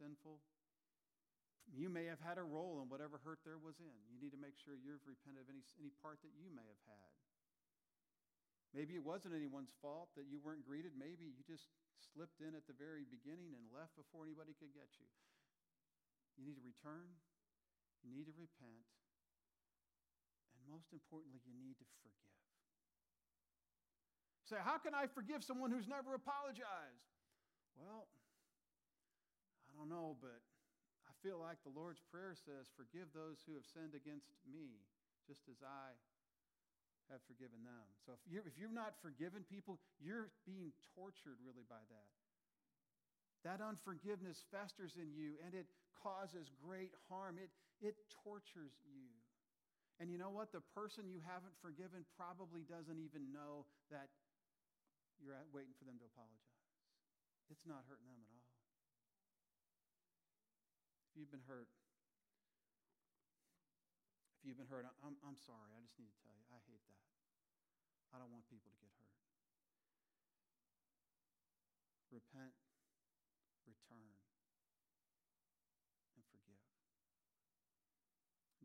sinful. 0.00 0.40
You 1.68 1.92
may 1.92 2.08
have 2.08 2.20
had 2.20 2.40
a 2.40 2.44
role 2.44 2.80
in 2.80 2.88
whatever 2.88 3.20
hurt 3.20 3.44
there 3.44 3.60
was 3.60 3.78
in. 3.78 3.98
You 4.08 4.18
need 4.18 4.32
to 4.32 4.40
make 4.40 4.56
sure 4.56 4.74
you've 4.74 5.04
repented 5.04 5.44
of 5.44 5.52
any, 5.52 5.62
any 5.78 5.92
part 6.00 6.18
that 6.24 6.34
you 6.34 6.48
may 6.50 6.64
have 6.64 6.84
had. 6.88 7.12
Maybe 8.70 8.94
it 8.94 9.02
wasn't 9.02 9.34
anyone's 9.34 9.74
fault 9.82 10.14
that 10.14 10.30
you 10.30 10.38
weren't 10.38 10.62
greeted. 10.62 10.94
Maybe 10.94 11.26
you 11.26 11.42
just 11.42 11.66
slipped 11.98 12.38
in 12.38 12.54
at 12.54 12.70
the 12.70 12.76
very 12.78 13.02
beginning 13.02 13.58
and 13.58 13.66
left 13.74 13.98
before 13.98 14.22
anybody 14.22 14.54
could 14.54 14.70
get 14.70 14.94
you. 14.94 15.10
You 16.38 16.46
need 16.46 16.54
to 16.54 16.62
return. 16.62 17.18
You 18.06 18.14
need 18.14 18.30
to 18.30 18.36
repent. 18.38 18.86
And 20.54 20.62
most 20.70 20.94
importantly, 20.94 21.42
you 21.42 21.52
need 21.58 21.76
to 21.82 21.86
forgive. 21.98 22.22
Say, 24.46 24.58
how 24.62 24.78
can 24.78 24.94
I 24.94 25.06
forgive 25.06 25.42
someone 25.42 25.70
who's 25.70 25.86
never 25.86 26.14
apologized? 26.14 27.06
Well, 27.74 28.06
I 29.66 29.78
don't 29.78 29.90
know, 29.90 30.18
but 30.18 30.42
I 31.06 31.12
feel 31.22 31.38
like 31.38 31.62
the 31.62 31.70
Lord's 31.70 32.02
Prayer 32.10 32.34
says, 32.34 32.66
Forgive 32.74 33.10
those 33.14 33.42
who 33.46 33.54
have 33.54 33.66
sinned 33.66 33.94
against 33.94 34.30
me, 34.46 34.82
just 35.26 35.46
as 35.46 35.62
I 35.62 35.94
have 37.10 37.20
forgiven 37.26 37.60
them. 37.66 37.86
So 38.06 38.14
if 38.14 38.22
you're, 38.30 38.46
if 38.46 38.54
you're 38.54 38.72
not 38.72 38.94
forgiven 39.02 39.42
people, 39.46 39.82
you're 39.98 40.30
being 40.46 40.70
tortured 40.94 41.38
really 41.42 41.66
by 41.66 41.82
that. 41.90 42.08
That 43.42 43.58
unforgiveness 43.60 44.46
festers 44.54 44.94
in 44.94 45.10
you 45.12 45.36
and 45.42 45.52
it 45.52 45.66
causes 45.98 46.48
great 46.62 46.94
harm. 47.10 47.36
It, 47.36 47.50
it 47.82 47.96
tortures 48.22 48.72
you. 48.86 49.10
And 50.00 50.08
you 50.08 50.16
know 50.16 50.32
what? 50.32 50.48
The 50.54 50.64
person 50.72 51.10
you 51.12 51.20
haven't 51.28 51.52
forgiven 51.60 52.08
probably 52.16 52.64
doesn't 52.64 52.96
even 52.96 53.28
know 53.34 53.68
that 53.92 54.08
you're 55.20 55.36
waiting 55.52 55.76
for 55.76 55.84
them 55.84 56.00
to 56.00 56.06
apologize. 56.08 56.64
It's 57.52 57.68
not 57.68 57.84
hurting 57.84 58.08
them 58.08 58.22
at 58.24 58.32
all. 58.32 58.48
If 61.10 61.20
you've 61.20 61.32
been 61.34 61.44
hurt, 61.44 61.68
if 64.40 64.48
you've 64.48 64.56
been 64.56 64.72
hurt, 64.72 64.88
I'm, 65.04 65.20
I'm 65.20 65.36
sorry. 65.36 65.68
I 65.76 65.84
just 65.84 66.00
need 66.00 66.08
to 66.08 66.20
tell 66.24 66.32
you, 66.32 66.48
I 66.48 66.56
hate 66.64 66.80
that. 66.88 67.04
I 68.08 68.16
don't 68.16 68.32
want 68.32 68.48
people 68.48 68.72
to 68.72 68.80
get 68.80 68.88
hurt. 68.96 69.20
Repent, 72.08 72.56
return, 73.68 74.16
and 76.16 76.24
forgive. 76.32 76.64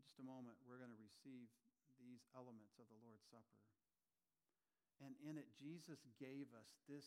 just 0.00 0.16
a 0.16 0.24
moment, 0.24 0.56
we're 0.64 0.80
going 0.80 0.96
to 0.96 0.96
receive 0.96 1.52
these 2.00 2.24
elements 2.32 2.80
of 2.80 2.88
the 2.88 2.96
Lord's 3.04 3.28
Supper. 3.28 3.60
And 5.04 5.12
in 5.28 5.36
it, 5.36 5.52
Jesus 5.60 6.00
gave 6.16 6.48
us 6.56 6.72
this 6.88 7.04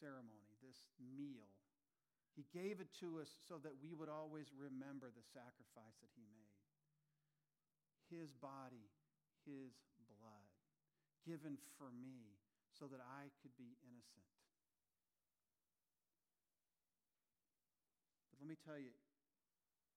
ceremony, 0.00 0.56
this 0.64 0.88
meal. 0.96 1.52
He 2.32 2.48
gave 2.56 2.80
it 2.80 2.88
to 3.04 3.20
us 3.20 3.28
so 3.44 3.60
that 3.60 3.76
we 3.84 3.92
would 3.92 4.08
always 4.08 4.48
remember 4.56 5.12
the 5.12 5.28
sacrifice 5.36 6.00
that 6.00 6.08
He 6.16 6.24
made. 6.32 6.61
His 8.12 8.36
body, 8.36 8.92
His 9.48 9.72
blood, 10.04 10.52
given 11.24 11.56
for 11.80 11.88
me 11.88 12.36
so 12.76 12.84
that 12.92 13.00
I 13.00 13.32
could 13.40 13.56
be 13.56 13.80
innocent. 13.80 14.28
But 18.28 18.44
let 18.44 18.48
me 18.52 18.60
tell 18.60 18.76
you, 18.76 18.92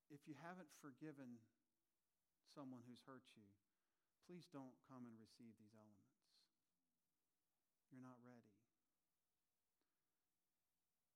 if 0.08 0.24
you 0.24 0.40
haven't 0.40 0.72
forgiven 0.80 1.44
someone 2.56 2.80
who's 2.88 3.04
hurt 3.04 3.28
you, 3.36 3.52
please 4.24 4.48
don't 4.48 4.76
come 4.88 5.04
and 5.04 5.16
receive 5.20 5.52
these 5.60 5.76
elements. 5.76 6.16
You're 7.92 8.06
not 8.06 8.16
ready. 8.24 8.56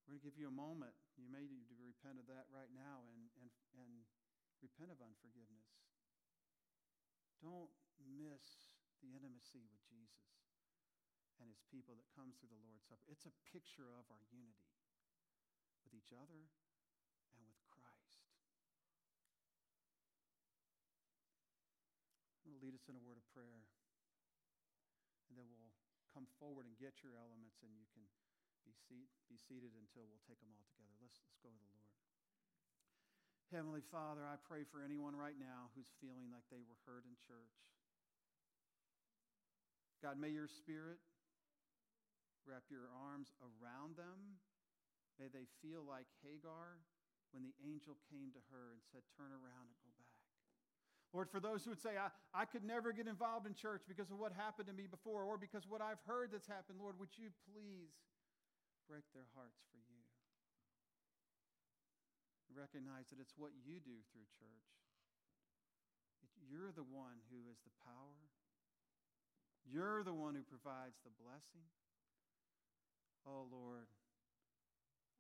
We're 0.04 0.18
going 0.18 0.22
to 0.22 0.26
give 0.26 0.42
you 0.42 0.50
a 0.50 0.54
moment. 0.54 0.98
You 1.22 1.30
may 1.30 1.46
need 1.46 1.70
to 1.70 1.78
repent 1.78 2.18
of 2.18 2.26
that 2.34 2.50
right 2.50 2.74
now 2.74 3.06
and, 3.14 3.30
and, 3.40 3.50
and 3.78 3.92
repent 4.58 4.90
of 4.90 4.98
unforgiveness. 5.06 5.70
Don't 7.40 7.72
miss 8.04 8.68
the 9.00 9.16
intimacy 9.16 9.64
with 9.72 9.80
Jesus 9.88 10.28
and 11.40 11.48
his 11.48 11.64
people 11.72 11.96
that 11.96 12.08
comes 12.12 12.36
through 12.36 12.52
the 12.52 12.60
Lord's 12.68 12.84
Supper. 12.84 13.08
It's 13.08 13.24
a 13.24 13.36
picture 13.48 13.96
of 13.96 14.04
our 14.12 14.24
unity 14.28 14.76
with 15.88 15.96
each 15.96 16.12
other 16.12 16.52
and 17.32 17.42
with 17.48 17.64
Christ. 17.72 18.28
I'm 22.44 22.52
going 22.52 22.60
to 22.60 22.66
lead 22.66 22.76
us 22.76 22.92
in 22.92 23.00
a 23.00 23.04
word 23.04 23.16
of 23.16 23.24
prayer, 23.32 23.64
and 25.32 25.40
then 25.40 25.48
we'll 25.48 25.72
come 26.12 26.28
forward 26.44 26.68
and 26.68 26.76
get 26.76 27.00
your 27.00 27.16
elements, 27.16 27.64
and 27.64 27.72
you 27.72 27.88
can 27.96 28.04
be, 28.68 28.76
seat, 28.76 29.08
be 29.32 29.40
seated 29.40 29.72
until 29.80 30.04
we'll 30.12 30.24
take 30.28 30.44
them 30.44 30.52
all 30.52 30.68
together. 30.76 30.92
Let's, 31.00 31.24
let's 31.24 31.40
go 31.40 31.48
to 31.48 31.60
the 31.62 31.72
Lord. 31.72 31.88
Heavenly 33.50 33.82
Father, 33.90 34.22
I 34.30 34.38
pray 34.46 34.62
for 34.62 34.86
anyone 34.86 35.18
right 35.18 35.38
now 35.42 35.74
who's 35.74 35.90
feeling 35.98 36.30
like 36.30 36.46
they 36.54 36.62
were 36.62 36.78
hurt 36.86 37.02
in 37.10 37.18
church. 37.26 37.58
God, 40.06 40.22
may 40.22 40.30
your 40.30 40.46
spirit 40.46 41.02
wrap 42.46 42.70
your 42.70 42.94
arms 42.94 43.34
around 43.42 43.98
them. 43.98 44.38
May 45.18 45.34
they 45.34 45.50
feel 45.66 45.82
like 45.82 46.06
Hagar 46.22 46.78
when 47.34 47.42
the 47.42 47.58
angel 47.66 47.98
came 48.14 48.30
to 48.38 48.42
her 48.54 48.78
and 48.78 48.82
said, 48.94 49.02
Turn 49.18 49.34
around 49.34 49.66
and 49.66 49.78
go 49.82 49.92
back. 49.98 50.22
Lord, 51.10 51.30
for 51.34 51.42
those 51.42 51.66
who 51.66 51.74
would 51.74 51.82
say, 51.82 51.98
I, 51.98 52.14
I 52.38 52.46
could 52.46 52.62
never 52.62 52.94
get 52.94 53.10
involved 53.10 53.50
in 53.50 53.58
church 53.58 53.82
because 53.90 54.14
of 54.14 54.22
what 54.22 54.30
happened 54.30 54.70
to 54.70 54.78
me 54.78 54.86
before 54.86 55.26
or 55.26 55.42
because 55.42 55.66
what 55.66 55.82
I've 55.82 56.02
heard 56.06 56.30
that's 56.30 56.46
happened, 56.46 56.78
Lord, 56.78 57.02
would 57.02 57.18
you 57.18 57.34
please 57.50 57.98
break 58.86 59.10
their 59.18 59.26
hearts 59.34 59.58
for 59.74 59.82
you? 59.90 59.99
Recognize 62.50 63.08
that 63.14 63.22
it's 63.22 63.38
what 63.38 63.54
you 63.62 63.78
do 63.80 64.02
through 64.10 64.26
church. 64.36 64.70
You're 66.50 66.74
the 66.74 66.88
one 66.88 67.22
who 67.30 67.46
is 67.46 67.62
the 67.62 67.76
power. 67.86 68.26
You're 69.70 70.02
the 70.02 70.18
one 70.18 70.34
who 70.34 70.42
provides 70.42 70.98
the 71.06 71.14
blessing. 71.14 71.70
Oh, 73.28 73.46
Lord, 73.54 73.86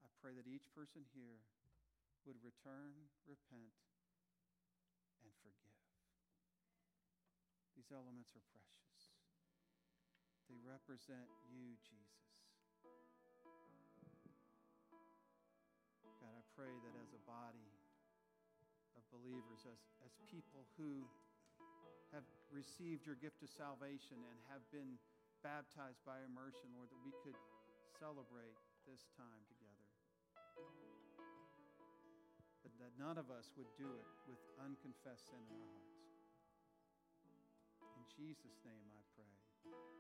I 0.02 0.10
pray 0.18 0.34
that 0.34 0.50
each 0.50 0.66
person 0.74 1.06
here 1.14 1.46
would 2.26 2.42
return, 2.42 2.98
repent, 3.30 3.78
and 5.22 5.32
forgive. 5.46 5.78
These 7.78 7.94
elements 7.94 8.34
are 8.34 8.44
precious. 8.50 9.14
They 10.50 10.58
represent 10.66 11.30
you, 11.54 11.78
Jesus. 11.86 12.30
Pray 16.56 16.72
that 16.72 16.96
as 17.02 17.12
a 17.14 17.22
body 17.28 17.70
of 18.98 19.04
believers, 19.14 19.66
as, 19.66 19.82
as 20.06 20.14
people 20.30 20.66
who 20.78 21.06
have 22.14 22.26
received 22.50 23.06
your 23.06 23.18
gift 23.18 23.42
of 23.46 23.50
salvation 23.54 24.18
and 24.18 24.38
have 24.50 24.66
been 24.74 24.98
baptized 25.46 26.02
by 26.04 26.20
immersion, 26.26 26.74
Lord, 26.74 26.90
that 26.90 27.04
we 27.06 27.14
could 27.22 27.38
celebrate 28.02 28.58
this 28.90 29.06
time 29.14 29.42
together. 29.46 29.88
But 32.66 32.74
that 32.82 32.94
none 32.98 33.22
of 33.22 33.30
us 33.30 33.54
would 33.56 33.70
do 33.78 33.88
it 33.94 34.08
with 34.26 34.42
unconfessed 34.60 35.30
sin 35.30 35.44
in 35.46 35.60
our 35.62 35.76
hearts. 35.80 36.10
In 37.96 38.04
Jesus' 38.18 38.58
name 38.66 38.88
I 38.90 39.02
pray. 39.16 39.99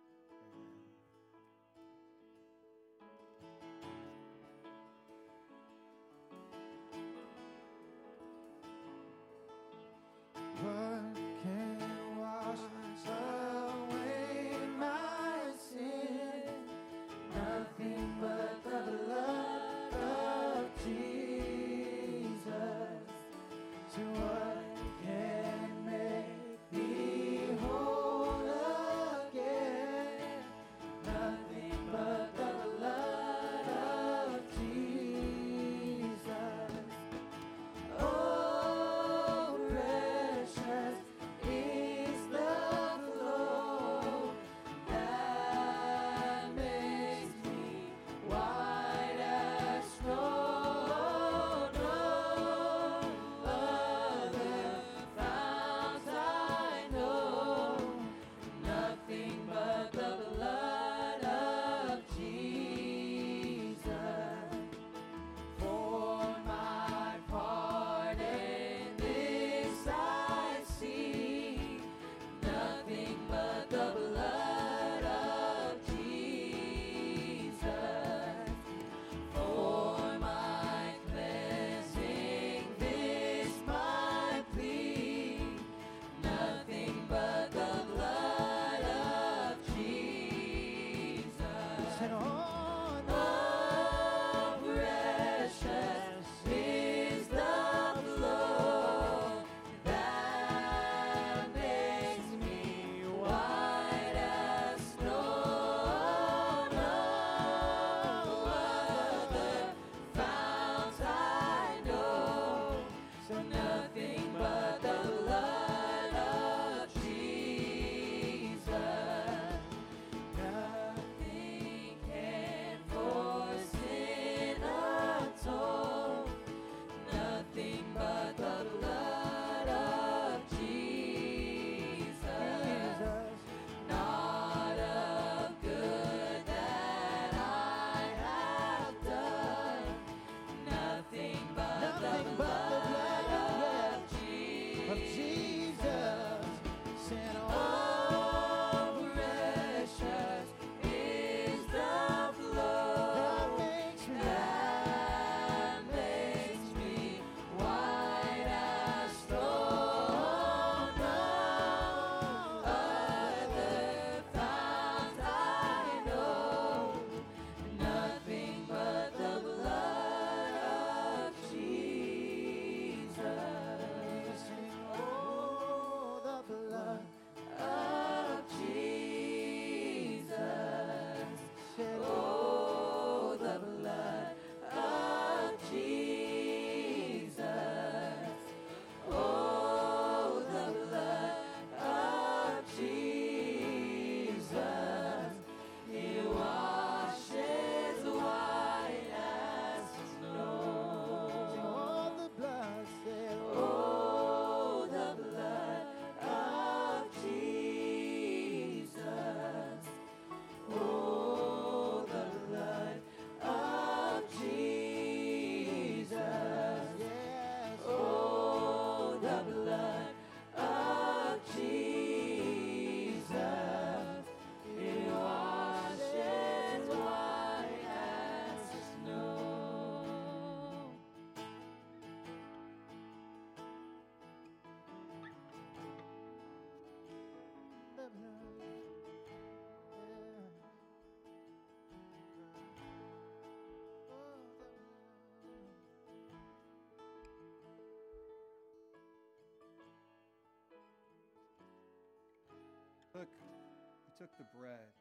Took 254.19 254.37
the 254.37 254.43
bread. 254.51 254.91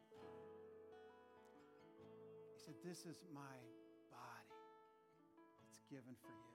He 2.54 2.62
said, 2.62 2.74
This 2.86 2.98
is 2.98 3.18
my 3.34 3.58
body. 4.14 4.54
It's 5.66 5.82
given 5.90 6.14
for 6.22 6.30
you. 6.30 6.54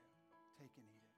Take 0.55 0.71
and 0.77 0.87
eat 0.87 1.03
it. 1.03 1.11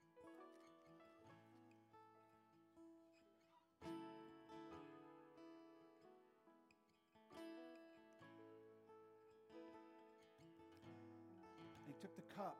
He 11.85 11.93
took 12.01 12.15
the 12.15 12.25
cup. 12.35 12.57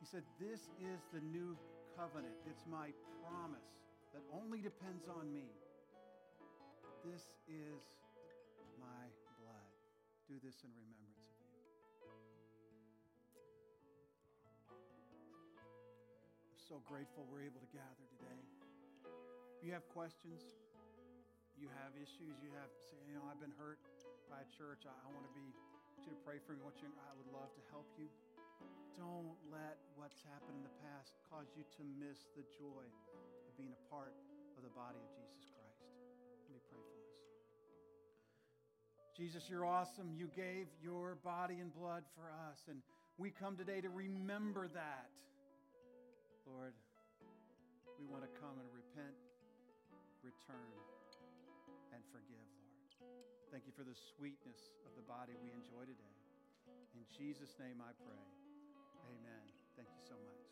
He 0.00 0.06
said, 0.06 0.22
This 0.40 0.70
is 0.80 1.04
the 1.12 1.20
new 1.20 1.54
covenant. 1.98 2.32
It's 2.48 2.64
my 2.64 2.88
promise 3.20 3.76
that 4.14 4.22
only 4.32 4.62
depends 4.62 5.04
on 5.06 5.34
me. 5.34 5.52
This 7.04 7.36
is 7.44 7.84
my 8.80 9.04
blood. 9.36 9.68
Do 10.24 10.40
this 10.40 10.64
in 10.64 10.72
remembrance 10.72 11.36
of 11.36 11.44
me. 11.52 11.60
I'm 16.48 16.56
so 16.56 16.80
grateful 16.88 17.28
we're 17.28 17.44
able 17.44 17.60
to 17.60 17.68
gather 17.76 18.08
today. 18.08 18.40
If 19.52 19.68
you 19.68 19.76
have 19.76 19.84
questions, 19.92 20.56
you 21.60 21.68
have 21.76 21.92
issues, 22.00 22.40
you 22.40 22.48
have, 22.56 22.72
say, 22.88 22.96
you 23.04 23.12
know, 23.12 23.28
I've 23.28 23.36
been 23.36 23.52
hurt 23.60 23.84
by 24.32 24.40
a 24.40 24.48
church. 24.48 24.88
I, 24.88 24.96
I 24.96 25.08
want 25.12 25.28
to 25.28 25.34
be, 25.36 25.44
I 25.44 26.00
want 26.00 26.08
you 26.08 26.16
to 26.16 26.22
pray 26.24 26.40
for 26.40 26.56
me. 26.56 26.64
I, 26.64 26.72
want 26.72 26.80
you, 26.80 26.88
I 26.88 27.12
would 27.20 27.28
love 27.36 27.52
to 27.52 27.62
help 27.68 27.92
you. 28.00 28.08
Don't 28.96 29.36
let 29.52 29.76
what's 30.00 30.24
happened 30.24 30.56
in 30.56 30.64
the 30.64 30.76
past 30.80 31.20
cause 31.28 31.52
you 31.52 31.68
to 31.68 31.82
miss 32.00 32.32
the 32.32 32.48
joy 32.56 32.88
of 33.44 33.52
being 33.60 33.76
a 33.76 33.82
part 33.92 34.16
of 34.56 34.64
the 34.64 34.72
body 34.72 34.96
of 34.96 35.10
Jesus 35.12 35.43
Jesus, 39.14 39.46
you're 39.48 39.64
awesome. 39.64 40.10
You 40.18 40.26
gave 40.34 40.66
your 40.82 41.14
body 41.22 41.62
and 41.62 41.70
blood 41.70 42.02
for 42.18 42.26
us, 42.50 42.58
and 42.66 42.82
we 43.16 43.30
come 43.30 43.56
today 43.56 43.80
to 43.80 43.88
remember 43.88 44.66
that. 44.74 45.06
Lord, 46.50 46.74
we 47.94 48.10
want 48.10 48.26
to 48.26 48.32
come 48.42 48.58
and 48.58 48.66
repent, 48.74 49.14
return, 50.26 50.74
and 51.94 52.02
forgive, 52.10 52.48
Lord. 52.98 53.22
Thank 53.54 53.70
you 53.70 53.72
for 53.78 53.86
the 53.86 53.94
sweetness 54.18 54.74
of 54.82 54.90
the 54.98 55.06
body 55.06 55.38
we 55.38 55.54
enjoy 55.54 55.86
today. 55.86 56.16
In 56.98 57.06
Jesus' 57.14 57.54
name 57.62 57.78
I 57.78 57.94
pray. 58.02 58.26
Amen. 59.14 59.46
Thank 59.78 59.94
you 59.94 60.02
so 60.10 60.18
much. 60.18 60.42